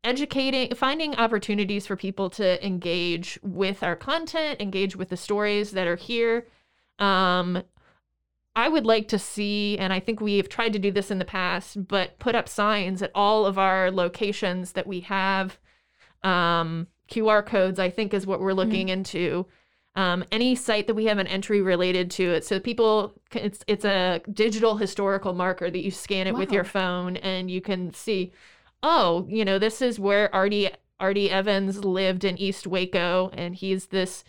educating, 0.04 0.74
finding 0.74 1.14
opportunities 1.16 1.86
for 1.86 1.96
people 1.96 2.30
to 2.30 2.64
engage 2.66 3.38
with 3.42 3.82
our 3.82 3.96
content, 3.96 4.60
engage 4.60 4.96
with 4.96 5.10
the 5.10 5.16
stories 5.16 5.72
that 5.72 5.86
are 5.86 5.96
here. 5.96 6.46
Um, 6.98 7.62
I 8.56 8.68
would 8.68 8.86
like 8.86 9.06
to 9.08 9.18
see, 9.20 9.78
and 9.78 9.92
I 9.92 10.00
think 10.00 10.20
we 10.20 10.38
have 10.38 10.48
tried 10.48 10.72
to 10.72 10.80
do 10.80 10.90
this 10.90 11.12
in 11.12 11.20
the 11.20 11.24
past, 11.24 11.86
but 11.86 12.18
put 12.18 12.34
up 12.34 12.48
signs 12.48 13.02
at 13.02 13.12
all 13.14 13.46
of 13.46 13.56
our 13.58 13.92
locations 13.92 14.72
that 14.72 14.86
we 14.86 15.00
have 15.00 15.58
um, 16.24 16.88
QR 17.10 17.44
codes, 17.44 17.78
I 17.78 17.90
think 17.90 18.14
is 18.14 18.26
what 18.26 18.40
we're 18.40 18.52
looking 18.52 18.88
into. 18.88 19.46
Um, 19.94 20.24
any 20.30 20.54
site 20.54 20.86
that 20.86 20.94
we 20.94 21.06
have 21.06 21.18
an 21.18 21.26
entry 21.26 21.60
related 21.60 22.10
to 22.12 22.32
it. 22.34 22.44
So 22.44 22.60
people, 22.60 23.14
it's, 23.32 23.64
it's 23.66 23.84
a 23.84 24.20
digital 24.32 24.76
historical 24.76 25.34
marker 25.34 25.70
that 25.70 25.84
you 25.84 25.90
scan 25.90 26.28
it 26.28 26.34
with 26.34 26.52
your 26.52 26.62
phone 26.64 27.16
and 27.16 27.50
you 27.50 27.60
can 27.60 27.92
see, 27.92 28.32
oh, 28.82 29.26
you 29.28 29.44
know, 29.44 29.58
this 29.58 29.82
is 29.82 29.98
where 29.98 30.32
R.D., 30.32 30.70
R.D. 31.00 31.30
Evans 31.30 31.84
lived 31.84 32.24
in 32.24 32.38
East 32.38 32.66
Waco. 32.66 33.30
And 33.32 33.56
he's 33.56 33.86
this 33.86 34.22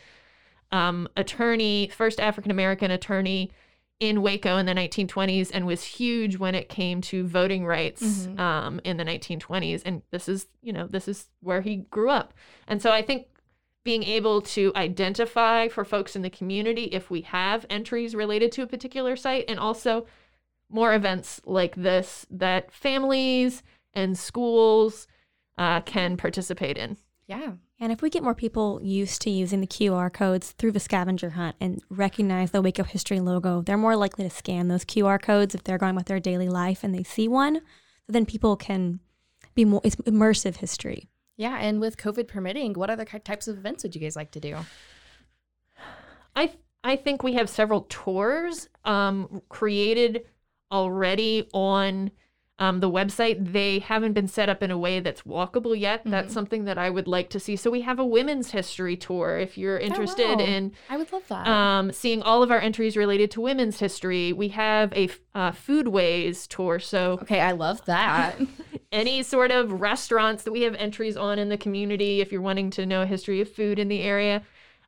um, 0.71 1.07
attorney, 1.15 1.91
first 1.95 2.19
African 2.19 2.51
American 2.51 2.89
attorney 2.89 3.51
in 3.99 4.21
Waco 4.21 4.57
in 4.57 4.65
the 4.65 4.73
1920s 4.73 5.51
and 5.51 5.65
was 5.67 5.83
huge 5.83 6.37
when 6.37 6.55
it 6.55 6.69
came 6.69 7.01
to 7.01 7.27
voting 7.27 7.65
rights 7.65 8.01
Mhm. 8.27 8.39
um, 8.39 8.81
in 8.85 8.97
the 8.97 9.03
1920s. 9.03 9.81
And 9.83 10.01
this 10.11 10.29
is, 10.29 10.47
you 10.61 10.71
know, 10.71 10.87
this 10.87 11.07
is 11.07 11.27
where 11.41 11.61
he 11.61 11.77
grew 11.77 12.09
up. 12.09 12.33
And 12.67 12.81
so 12.81 12.91
I 12.91 13.01
think 13.01 13.27
being 13.83 14.03
able 14.03 14.41
to 14.41 14.71
identify 14.75 15.67
for 15.67 15.83
folks 15.83 16.15
in 16.15 16.21
the 16.21 16.29
community 16.29 16.83
if 16.85 17.09
we 17.09 17.21
have 17.21 17.65
entries 17.69 18.15
related 18.15 18.51
to 18.53 18.61
a 18.61 18.67
particular 18.67 19.15
site 19.15 19.45
and 19.49 19.59
also 19.59 20.05
more 20.69 20.93
events 20.93 21.41
like 21.45 21.75
this 21.75 22.25
that 22.29 22.71
families 22.71 23.63
and 23.93 24.17
schools 24.17 25.07
uh, 25.57 25.81
can 25.81 26.15
participate 26.15 26.77
in. 26.77 26.95
Yeah. 27.27 27.53
And 27.81 27.93
if 27.93 28.01
we 28.01 28.09
get 28.09 28.23
more 28.23 28.35
people 28.35 28.81
used 28.83 29.21
to 29.21 29.29
using 29.29 29.61
the 29.61 29.67
QR 29.67 30.11
codes 30.11 30.51
through 30.51 30.73
the 30.73 30.81
scavenger 30.81 31.31
hunt 31.31 31.55
and 31.61 31.81
recognize 31.89 32.51
the 32.51 32.61
Waco 32.61 32.83
History 32.83 33.21
logo, 33.21 33.61
they're 33.61 33.77
more 33.77 33.95
likely 33.95 34.25
to 34.25 34.29
scan 34.29 34.67
those 34.67 34.83
QR 34.83 35.21
codes 35.21 35.55
if 35.55 35.63
they're 35.63 35.77
going 35.77 35.95
with 35.95 36.07
their 36.07 36.19
daily 36.19 36.49
life 36.49 36.83
and 36.83 36.93
they 36.93 37.03
see 37.03 37.27
one. 37.29 37.55
So 37.55 38.11
then 38.13 38.25
people 38.25 38.57
can 38.57 38.99
be 39.55 39.63
more, 39.63 39.79
it's 39.85 39.95
immersive 39.95 40.57
history. 40.57 41.09
Yeah. 41.37 41.57
And 41.57 41.79
with 41.79 41.95
COVID 41.95 42.27
permitting, 42.27 42.73
what 42.73 42.89
other 42.89 43.05
types 43.05 43.47
of 43.47 43.57
events 43.57 43.83
would 43.83 43.95
you 43.95 44.01
guys 44.01 44.17
like 44.17 44.31
to 44.31 44.41
do? 44.41 44.57
I 46.35 46.51
I 46.83 46.95
think 46.95 47.23
we 47.23 47.33
have 47.33 47.49
several 47.49 47.85
tours 47.89 48.69
um, 48.85 49.41
created 49.49 50.25
already 50.71 51.49
on 51.53 52.11
Um, 52.59 52.81
the 52.81 52.89
website, 52.89 53.53
they 53.53 53.79
haven't 53.79 54.13
been 54.13 54.27
set 54.27 54.49
up 54.49 54.61
in 54.61 54.69
a 54.69 54.77
way 54.77 54.99
that's 54.99 55.21
walkable 55.21 55.79
yet. 55.79 56.01
Mm-hmm. 56.01 56.11
That's 56.11 56.33
something 56.33 56.65
that 56.65 56.77
I 56.77 56.89
would 56.89 57.07
like 57.07 57.29
to 57.29 57.39
see. 57.39 57.55
So 57.55 57.71
we 57.71 57.81
have 57.81 57.99
a 57.99 58.05
women's 58.05 58.51
history 58.51 58.97
tour 58.97 59.39
if 59.39 59.57
you're 59.57 59.77
interested 59.77 60.39
wow. 60.39 60.45
in 60.45 60.73
I 60.89 60.97
would 60.97 61.11
love 61.11 61.27
that. 61.29 61.47
um, 61.47 61.91
seeing 61.93 62.21
all 62.21 62.43
of 62.43 62.51
our 62.51 62.59
entries 62.59 62.97
related 62.97 63.31
to 63.31 63.41
women's 63.41 63.79
history. 63.79 64.33
We 64.33 64.49
have 64.49 64.91
a 64.93 65.09
uh, 65.33 65.51
foodways 65.51 66.47
tour. 66.47 66.79
So 66.79 67.13
okay, 67.21 67.39
I 67.39 67.53
love 67.53 67.83
that. 67.85 68.35
any 68.91 69.23
sort 69.23 69.51
of 69.51 69.81
restaurants 69.81 70.43
that 70.43 70.51
we 70.51 70.61
have 70.63 70.75
entries 70.75 71.15
on 71.15 71.39
in 71.39 71.49
the 71.49 71.57
community 71.57 72.21
if 72.21 72.31
you're 72.31 72.41
wanting 72.41 72.69
to 72.71 72.85
know 72.85 73.03
a 73.03 73.05
history 73.05 73.41
of 73.41 73.51
food 73.51 73.79
in 73.79 73.87
the 73.87 74.01
area 74.01 74.41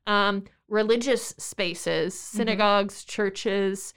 um, 0.08 0.44
religious 0.68 1.36
spaces 1.38 2.18
synagogues 2.18 3.04
churches 3.04 3.94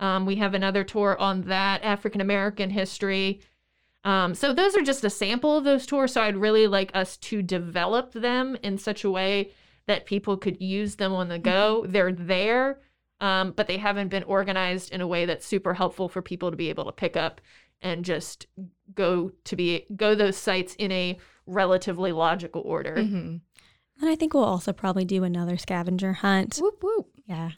um, 0.00 0.26
we 0.26 0.36
have 0.36 0.54
another 0.54 0.84
tour 0.84 1.16
on 1.18 1.42
that 1.42 1.82
african 1.82 2.20
american 2.20 2.70
history 2.70 3.40
um, 4.04 4.34
so 4.34 4.52
those 4.52 4.76
are 4.76 4.82
just 4.82 5.04
a 5.04 5.10
sample 5.10 5.56
of 5.56 5.64
those 5.64 5.86
tours 5.86 6.12
so 6.12 6.22
i'd 6.22 6.36
really 6.36 6.66
like 6.66 6.90
us 6.94 7.16
to 7.16 7.42
develop 7.42 8.12
them 8.12 8.56
in 8.62 8.78
such 8.78 9.04
a 9.04 9.10
way 9.10 9.50
that 9.86 10.06
people 10.06 10.36
could 10.36 10.60
use 10.60 10.96
them 10.96 11.12
on 11.12 11.28
the 11.28 11.38
go 11.38 11.84
they're 11.88 12.12
there 12.12 12.80
um, 13.20 13.52
but 13.52 13.68
they 13.68 13.76
haven't 13.78 14.08
been 14.08 14.24
organized 14.24 14.92
in 14.92 15.00
a 15.00 15.06
way 15.06 15.26
that's 15.26 15.46
super 15.46 15.74
helpful 15.74 16.08
for 16.08 16.20
people 16.20 16.50
to 16.50 16.56
be 16.56 16.68
able 16.70 16.86
to 16.86 16.92
pick 16.92 17.16
up 17.16 17.40
and 17.80 18.04
just 18.04 18.46
go 18.94 19.30
to 19.44 19.54
be 19.56 19.86
go 19.94 20.14
those 20.16 20.36
sites 20.36 20.74
in 20.76 20.90
a 20.90 21.16
relatively 21.46 22.10
logical 22.12 22.62
order. 22.62 22.96
Mhm. 22.96 23.40
And 24.00 24.10
I 24.10 24.16
think 24.16 24.34
we'll 24.34 24.44
also 24.44 24.72
probably 24.72 25.04
do 25.04 25.22
another 25.22 25.56
scavenger 25.56 26.14
hunt. 26.14 26.58
Whoop 26.58 26.82
whoop. 26.82 27.08
Yeah. 27.26 27.50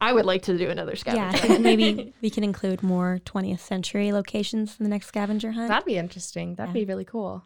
I 0.00 0.12
would 0.12 0.26
like 0.26 0.42
to 0.42 0.56
do 0.58 0.68
another 0.68 0.92
Yeah. 0.92 0.98
scavenger. 0.98 1.36
I 1.36 1.40
think 1.40 1.60
maybe 1.60 2.12
we 2.22 2.30
can 2.30 2.44
include 2.44 2.82
more 2.82 3.20
20th 3.24 3.60
century 3.60 4.12
locations 4.12 4.76
in 4.78 4.84
the 4.84 4.90
next 4.90 5.06
scavenger 5.06 5.52
hunt. 5.52 5.68
That'd 5.68 5.86
be 5.86 5.96
interesting. 5.96 6.54
That'd 6.54 6.74
Yeah. 6.74 6.80
be 6.80 6.84
really 6.86 7.04
cool. 7.04 7.44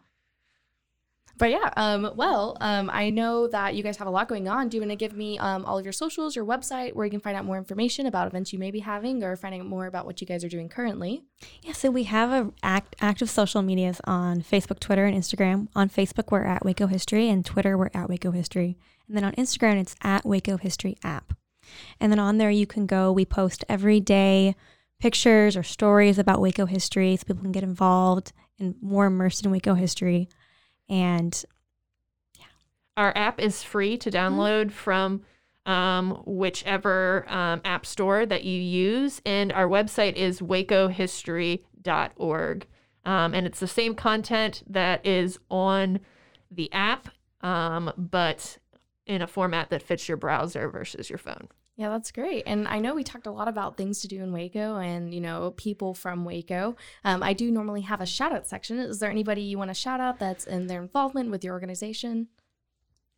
But 1.37 1.49
yeah, 1.49 1.71
um, 1.75 2.11
well, 2.15 2.55
um, 2.61 2.89
I 2.93 3.09
know 3.09 3.47
that 3.47 3.73
you 3.73 3.81
guys 3.81 3.97
have 3.97 4.05
a 4.07 4.11
lot 4.11 4.27
going 4.27 4.47
on. 4.47 4.69
Do 4.69 4.77
you 4.77 4.81
want 4.81 4.91
to 4.91 4.95
give 4.95 5.13
me 5.15 5.39
um, 5.39 5.65
all 5.65 5.79
of 5.79 5.83
your 5.85 5.93
socials, 5.93 6.35
your 6.35 6.45
website, 6.45 6.93
where 6.93 7.03
you 7.05 7.09
can 7.09 7.19
find 7.21 7.35
out 7.35 7.45
more 7.45 7.57
information 7.57 8.05
about 8.05 8.27
events 8.27 8.53
you 8.53 8.59
may 8.59 8.69
be 8.69 8.79
having, 8.79 9.23
or 9.23 9.35
finding 9.35 9.61
out 9.61 9.65
more 9.67 9.87
about 9.87 10.05
what 10.05 10.21
you 10.21 10.27
guys 10.27 10.43
are 10.43 10.49
doing 10.49 10.69
currently? 10.69 11.23
Yeah, 11.63 11.71
so 11.73 11.89
we 11.89 12.03
have 12.03 12.29
a 12.31 12.51
act, 12.61 12.95
active 13.01 13.27
social 13.29 13.63
medias 13.63 13.99
on 14.03 14.41
Facebook, 14.41 14.79
Twitter, 14.79 15.05
and 15.05 15.17
Instagram. 15.17 15.67
On 15.75 15.89
Facebook, 15.89 16.29
we're 16.31 16.43
at 16.43 16.63
Waco 16.63 16.85
History, 16.85 17.27
and 17.27 17.43
Twitter, 17.43 17.75
we're 17.75 17.89
at 17.93 18.07
Waco 18.07 18.29
History. 18.31 18.77
And 19.07 19.17
then 19.17 19.23
on 19.23 19.31
Instagram, 19.33 19.79
it's 19.79 19.95
at 20.03 20.23
Waco 20.25 20.57
History 20.57 20.97
app. 21.03 21.33
And 21.99 22.11
then 22.11 22.19
on 22.19 22.37
there, 22.37 22.51
you 22.51 22.67
can 22.67 22.85
go. 22.85 23.11
We 23.11 23.25
post 23.25 23.65
every 23.69 23.99
day 23.99 24.55
pictures 24.99 25.57
or 25.57 25.63
stories 25.63 26.19
about 26.19 26.41
Waco 26.41 26.65
history, 26.65 27.15
so 27.15 27.23
people 27.25 27.41
can 27.41 27.51
get 27.51 27.63
involved 27.63 28.33
and 28.59 28.75
more 28.81 29.07
immersed 29.07 29.43
in 29.43 29.51
Waco 29.51 29.73
history. 29.73 30.29
And 30.87 31.43
yeah. 32.37 32.45
Our 32.97 33.17
app 33.17 33.39
is 33.39 33.63
free 33.63 33.97
to 33.97 34.11
download 34.11 34.71
from 34.71 35.23
um, 35.65 36.21
whichever 36.25 37.25
um, 37.27 37.61
app 37.65 37.85
store 37.85 38.25
that 38.25 38.43
you 38.43 38.61
use, 38.61 39.21
and 39.25 39.51
our 39.51 39.67
website 39.67 40.13
is 40.13 40.39
wacohistory.org. 40.39 42.67
Um, 43.03 43.33
and 43.33 43.47
it's 43.47 43.59
the 43.59 43.67
same 43.67 43.95
content 43.95 44.61
that 44.67 45.03
is 45.05 45.39
on 45.49 46.01
the 46.51 46.71
app, 46.71 47.09
um, 47.41 47.91
but 47.97 48.59
in 49.05 49.21
a 49.21 49.27
format 49.27 49.69
that 49.69 49.81
fits 49.81 50.07
your 50.07 50.17
browser 50.17 50.69
versus 50.69 51.09
your 51.09 51.17
phone. 51.19 51.47
Yeah, 51.77 51.89
that's 51.89 52.11
great. 52.11 52.43
And 52.45 52.67
I 52.67 52.79
know 52.79 52.93
we 52.93 53.03
talked 53.03 53.27
a 53.27 53.31
lot 53.31 53.47
about 53.47 53.77
things 53.77 54.01
to 54.01 54.07
do 54.07 54.21
in 54.21 54.31
Waco 54.31 54.77
and, 54.77 55.13
you 55.13 55.21
know, 55.21 55.51
people 55.57 55.93
from 55.93 56.25
Waco. 56.25 56.75
Um, 57.03 57.23
I 57.23 57.33
do 57.33 57.49
normally 57.49 57.81
have 57.81 58.01
a 58.01 58.05
shout 58.05 58.33
out 58.33 58.47
section. 58.47 58.77
Is 58.77 58.99
there 58.99 59.09
anybody 59.09 59.41
you 59.41 59.57
want 59.57 59.69
to 59.69 59.73
shout 59.73 59.99
out 59.99 60.19
that's 60.19 60.45
in 60.45 60.67
their 60.67 60.81
involvement 60.81 61.31
with 61.31 61.43
your 61.43 61.53
organization? 61.53 62.27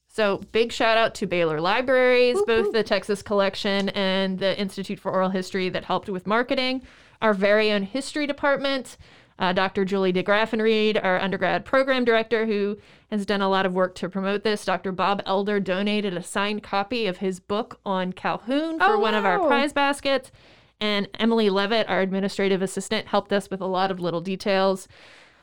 So 0.07 0.41
big 0.51 0.71
shout 0.71 0.97
out 0.97 1.15
to 1.15 1.25
Baylor 1.25 1.59
Libraries, 1.59 2.35
Whoop, 2.35 2.45
both 2.45 2.71
the 2.71 2.83
Texas 2.83 3.23
Collection 3.23 3.89
and 3.89 4.37
the 4.37 4.57
Institute 4.59 4.99
for 4.99 5.11
Oral 5.11 5.29
History 5.29 5.69
that 5.69 5.85
helped 5.85 6.07
with 6.07 6.27
marketing. 6.27 6.83
Our 7.21 7.33
very 7.33 7.71
own 7.71 7.83
history 7.83 8.27
department, 8.27 8.97
uh, 9.39 9.53
Dr. 9.53 9.85
Julie 9.85 10.13
DeGraffenried, 10.13 11.03
our 11.03 11.19
undergrad 11.19 11.65
program 11.65 12.05
director, 12.05 12.45
who 12.45 12.77
has 13.09 13.25
done 13.25 13.41
a 13.41 13.49
lot 13.49 13.65
of 13.65 13.73
work 13.73 13.95
to 13.95 14.09
promote 14.09 14.43
this. 14.43 14.65
Dr. 14.65 14.91
Bob 14.91 15.21
Elder 15.25 15.59
donated 15.59 16.15
a 16.15 16.23
signed 16.23 16.63
copy 16.63 17.07
of 17.07 17.17
his 17.17 17.39
book 17.39 17.79
on 17.85 18.13
Calhoun 18.13 18.79
for 18.79 18.93
Oh, 18.93 18.99
one 18.99 19.15
of 19.15 19.25
our 19.25 19.39
prize 19.39 19.73
baskets. 19.73 20.31
And 20.79 21.07
Emily 21.19 21.49
Levitt, 21.49 21.87
our 21.87 22.01
administrative 22.01 22.61
assistant, 22.61 23.07
helped 23.07 23.31
us 23.31 23.49
with 23.49 23.61
a 23.61 23.65
lot 23.65 23.89
of 23.91 23.99
little 23.99 24.21
details. 24.21 24.87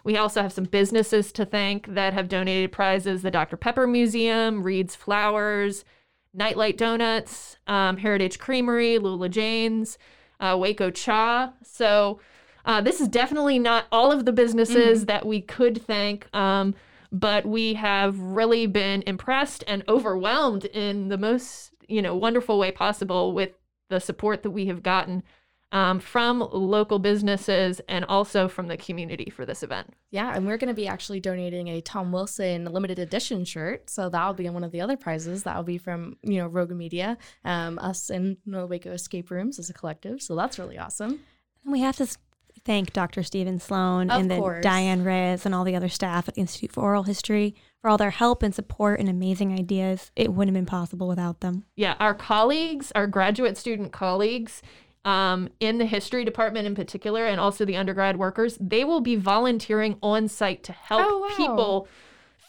We 0.04 0.16
also 0.16 0.42
have 0.42 0.52
some 0.52 0.64
businesses 0.64 1.32
to 1.32 1.44
thank 1.44 1.86
that 1.86 2.12
have 2.12 2.28
donated 2.28 2.72
prizes 2.72 3.22
the 3.22 3.30
Dr. 3.30 3.56
Pepper 3.56 3.86
Museum, 3.86 4.62
Reed's 4.62 4.94
Flowers, 4.94 5.84
Nightlight 6.32 6.78
Donuts, 6.78 7.56
um, 7.66 7.96
Heritage 7.98 8.38
Creamery, 8.38 8.98
Lula 8.98 9.28
Jane's, 9.28 9.98
uh, 10.38 10.56
Waco 10.58 10.90
Cha. 10.90 11.52
So 11.62 12.20
uh, 12.64 12.80
this 12.80 13.00
is 13.00 13.08
definitely 13.08 13.58
not 13.58 13.86
all 13.90 14.12
of 14.12 14.24
the 14.24 14.32
businesses 14.32 15.06
that 15.06 15.26
we 15.26 15.40
could 15.40 15.82
thank, 15.86 16.28
um, 16.34 16.74
but 17.12 17.46
we 17.46 17.74
have 17.74 18.18
really 18.18 18.66
been 18.66 19.02
impressed 19.06 19.64
and 19.66 19.82
overwhelmed 19.88 20.64
in 20.66 21.08
the 21.08 21.18
most 21.18 21.72
you 21.88 22.00
know 22.02 22.14
wonderful 22.14 22.58
way 22.58 22.70
possible 22.70 23.32
with 23.32 23.50
the 23.88 23.98
support 24.00 24.42
that 24.44 24.50
we 24.50 24.66
have 24.66 24.82
gotten 24.82 25.22
um, 25.72 26.00
from 26.00 26.40
local 26.52 26.98
businesses 26.98 27.80
and 27.88 28.04
also 28.06 28.48
from 28.48 28.66
the 28.68 28.76
community 28.76 29.30
for 29.30 29.46
this 29.46 29.62
event. 29.62 29.92
Yeah, 30.10 30.32
and 30.34 30.44
we're 30.46 30.56
going 30.58 30.68
to 30.68 30.74
be 30.74 30.86
actually 30.88 31.20
donating 31.20 31.68
a 31.68 31.80
Tom 31.80 32.10
Wilson 32.12 32.64
limited 32.64 32.98
edition 32.98 33.44
shirt. 33.44 33.88
So 33.88 34.08
that'll 34.08 34.34
be 34.34 34.48
one 34.50 34.64
of 34.64 34.72
the 34.72 34.80
other 34.80 34.96
prizes. 34.96 35.44
That'll 35.44 35.62
be 35.62 35.78
from, 35.78 36.16
you 36.22 36.38
know, 36.38 36.48
Rogue 36.48 36.72
Media, 36.72 37.16
um, 37.44 37.78
us 37.78 38.10
and 38.10 38.36
the 38.46 38.66
Waco 38.66 38.90
Escape 38.92 39.30
Rooms 39.30 39.58
as 39.60 39.70
a 39.70 39.72
collective. 39.72 40.20
So 40.22 40.34
that's 40.34 40.58
really 40.58 40.76
awesome. 40.78 41.20
And 41.64 41.72
we 41.72 41.80
have 41.80 41.96
to 41.98 42.02
s- 42.04 42.18
thank 42.64 42.92
Dr. 42.92 43.22
Stephen 43.22 43.58
Sloan 43.58 44.10
Of 44.10 44.20
and 44.20 44.30
then 44.30 44.40
course. 44.40 44.62
Diane 44.62 45.04
Reyes 45.04 45.44
and 45.46 45.54
all 45.54 45.64
the 45.64 45.76
other 45.76 45.88
staff 45.88 46.28
at 46.28 46.34
the 46.34 46.40
Institute 46.40 46.72
for 46.72 46.82
Oral 46.82 47.04
History 47.04 47.54
for 47.80 47.88
all 47.90 47.96
their 47.96 48.10
help 48.10 48.42
and 48.42 48.54
support 48.54 49.00
and 49.00 49.08
amazing 49.08 49.52
ideas. 49.58 50.10
It 50.16 50.32
wouldn't 50.32 50.54
have 50.56 50.60
been 50.60 50.66
possible 50.70 51.08
without 51.08 51.40
them. 51.40 51.64
Yeah, 51.76 51.94
our 51.98 52.14
colleagues, 52.14 52.92
our 52.94 53.06
graduate 53.06 53.56
student 53.56 53.92
colleagues 53.92 54.60
um, 55.04 55.48
in 55.60 55.78
the 55.78 55.86
history 55.86 56.24
department 56.26 56.66
in 56.66 56.74
particular, 56.74 57.24
and 57.26 57.40
also 57.40 57.64
the 57.64 57.76
undergrad 57.76 58.18
workers, 58.18 58.58
they 58.60 58.84
will 58.84 59.00
be 59.00 59.16
volunteering 59.16 59.96
on 60.02 60.28
site 60.28 60.62
to 60.64 60.72
help 60.72 61.06
Oh, 61.06 61.18
wow. 61.20 61.36
people 61.36 61.88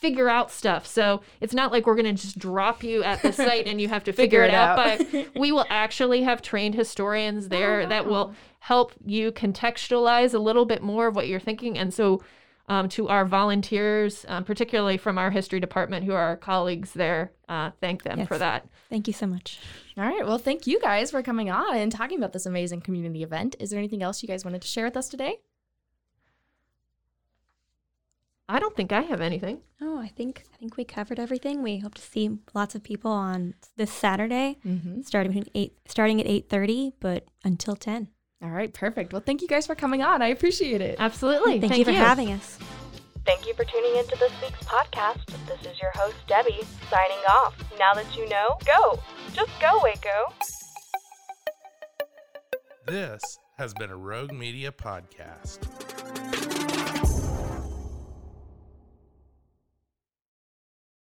figure 0.02 0.28
out 0.28 0.52
stuff. 0.52 0.86
So 0.86 1.22
it's 1.40 1.54
not 1.54 1.72
like 1.72 1.86
we're 1.86 1.96
going 1.96 2.14
to 2.14 2.22
just 2.22 2.38
drop 2.38 2.84
you 2.84 3.04
at 3.04 3.22
the 3.22 3.32
site 3.46 3.68
and 3.68 3.80
you 3.80 3.88
have 3.88 4.04
to 4.06 4.12
figure, 4.12 4.42
Figure 4.42 4.44
it 4.44 4.48
it 4.50 4.54
out. 4.56 4.80
out. 4.80 5.00
But 5.12 5.36
we 5.40 5.52
will 5.52 5.66
actually 5.70 6.24
have 6.24 6.42
trained 6.42 6.76
historians 6.76 7.48
there 7.50 7.86
that 7.86 8.08
will 8.08 8.34
help 8.60 8.94
you 9.06 9.32
contextualize 9.32 10.34
a 10.34 10.40
little 10.40 10.66
bit 10.66 10.82
more 10.82 11.08
of 11.08 11.16
what 11.16 11.28
you're 11.28 11.40
thinking. 11.40 11.78
And 11.78 11.94
so 11.94 12.24
um, 12.68 12.90
to 12.90 13.10
our 13.10 13.26
volunteers, 13.26 14.26
um, 14.28 14.44
particularly 14.44 14.98
from 14.98 15.18
our 15.18 15.30
history 15.30 15.60
department, 15.60 16.06
who 16.06 16.14
are 16.14 16.22
our 16.22 16.38
colleagues 16.38 16.94
there, 16.94 17.32
uh, 17.50 17.72
thank 17.82 18.04
them 18.04 18.26
for 18.26 18.38
that. 18.38 18.68
Thank 18.90 19.08
you 19.08 19.14
so 19.14 19.28
much. 19.28 19.60
All 19.98 20.06
right. 20.06 20.26
Well, 20.26 20.38
thank 20.38 20.68
you 20.68 20.80
guys 20.80 21.12
for 21.12 21.22
coming 21.22 21.52
on 21.52 21.76
and 21.76 21.92
talking 21.92 22.18
about 22.18 22.34
this 22.34 22.46
amazing 22.46 22.82
community 22.82 23.24
event. 23.24 23.56
Is 23.60 23.70
there 23.72 23.80
anything 23.80 24.02
else 24.02 24.24
you 24.24 24.28
guys 24.28 24.46
wanted 24.46 24.62
to 24.62 24.68
share 24.68 24.86
with 24.86 24.96
us 24.96 25.10
today? 25.10 25.38
I 28.54 28.60
don't 28.60 28.76
think 28.76 28.92
I 28.92 29.02
have 29.02 29.22
anything. 29.22 29.60
Oh, 29.82 29.98
I 29.98 30.08
think 30.10 30.44
I 30.54 30.58
think 30.58 30.76
we 30.78 30.84
covered 30.84 31.20
everything. 31.20 31.64
We 31.64 31.78
hope 31.78 31.94
to 31.96 32.02
see 32.02 32.38
lots 32.54 32.76
of 32.76 32.84
people 32.84 33.12
on 33.12 33.54
this 33.78 33.92
Saturday, 33.92 34.58
Mm-hmm. 34.66 35.02
starting 35.04 35.32
between 35.32 35.50
eight, 35.56 35.78
starting 35.88 36.20
at 36.20 36.28
eight 36.28 36.50
thirty, 36.50 36.94
but 37.00 37.26
until 37.46 37.76
ten. 37.76 38.10
All 38.44 38.50
right. 38.50 38.74
Perfect. 38.74 39.14
Well, 39.14 39.22
thank 39.26 39.42
you 39.42 39.48
guys 39.48 39.68
for 39.68 39.76
coming 39.76 40.02
on. 40.02 40.22
I 40.22 40.28
appreciate 40.28 40.82
it. 40.82 40.98
Absolutely. 41.00 41.60
Thank, 41.62 41.78
you 41.78 41.86
for 41.86 41.92
having 41.92 42.32
us. 42.32 42.58
Thank 43.24 43.46
you 43.48 43.54
for 43.54 43.64
tuning 43.64 43.96
into 43.98 44.18
this 44.18 44.32
week's 44.42 44.64
podcast. 44.66 45.26
This 45.48 45.62
is 45.72 45.80
your 45.80 45.92
host, 45.94 46.16
Debbie, 46.28 46.60
signing 46.90 47.24
off. 47.30 47.56
Now 47.78 47.94
that 47.94 48.18
you 48.18 48.28
know, 48.30 48.58
go! 48.66 49.00
Just 49.34 49.52
go, 49.62 49.80
Waco! 49.84 50.34
This 52.88 53.22
has 53.60 53.74
been 53.76 53.92
a 53.92 53.96
Rogue 53.96 54.34
Media 54.34 54.72
podcast. 54.72 55.60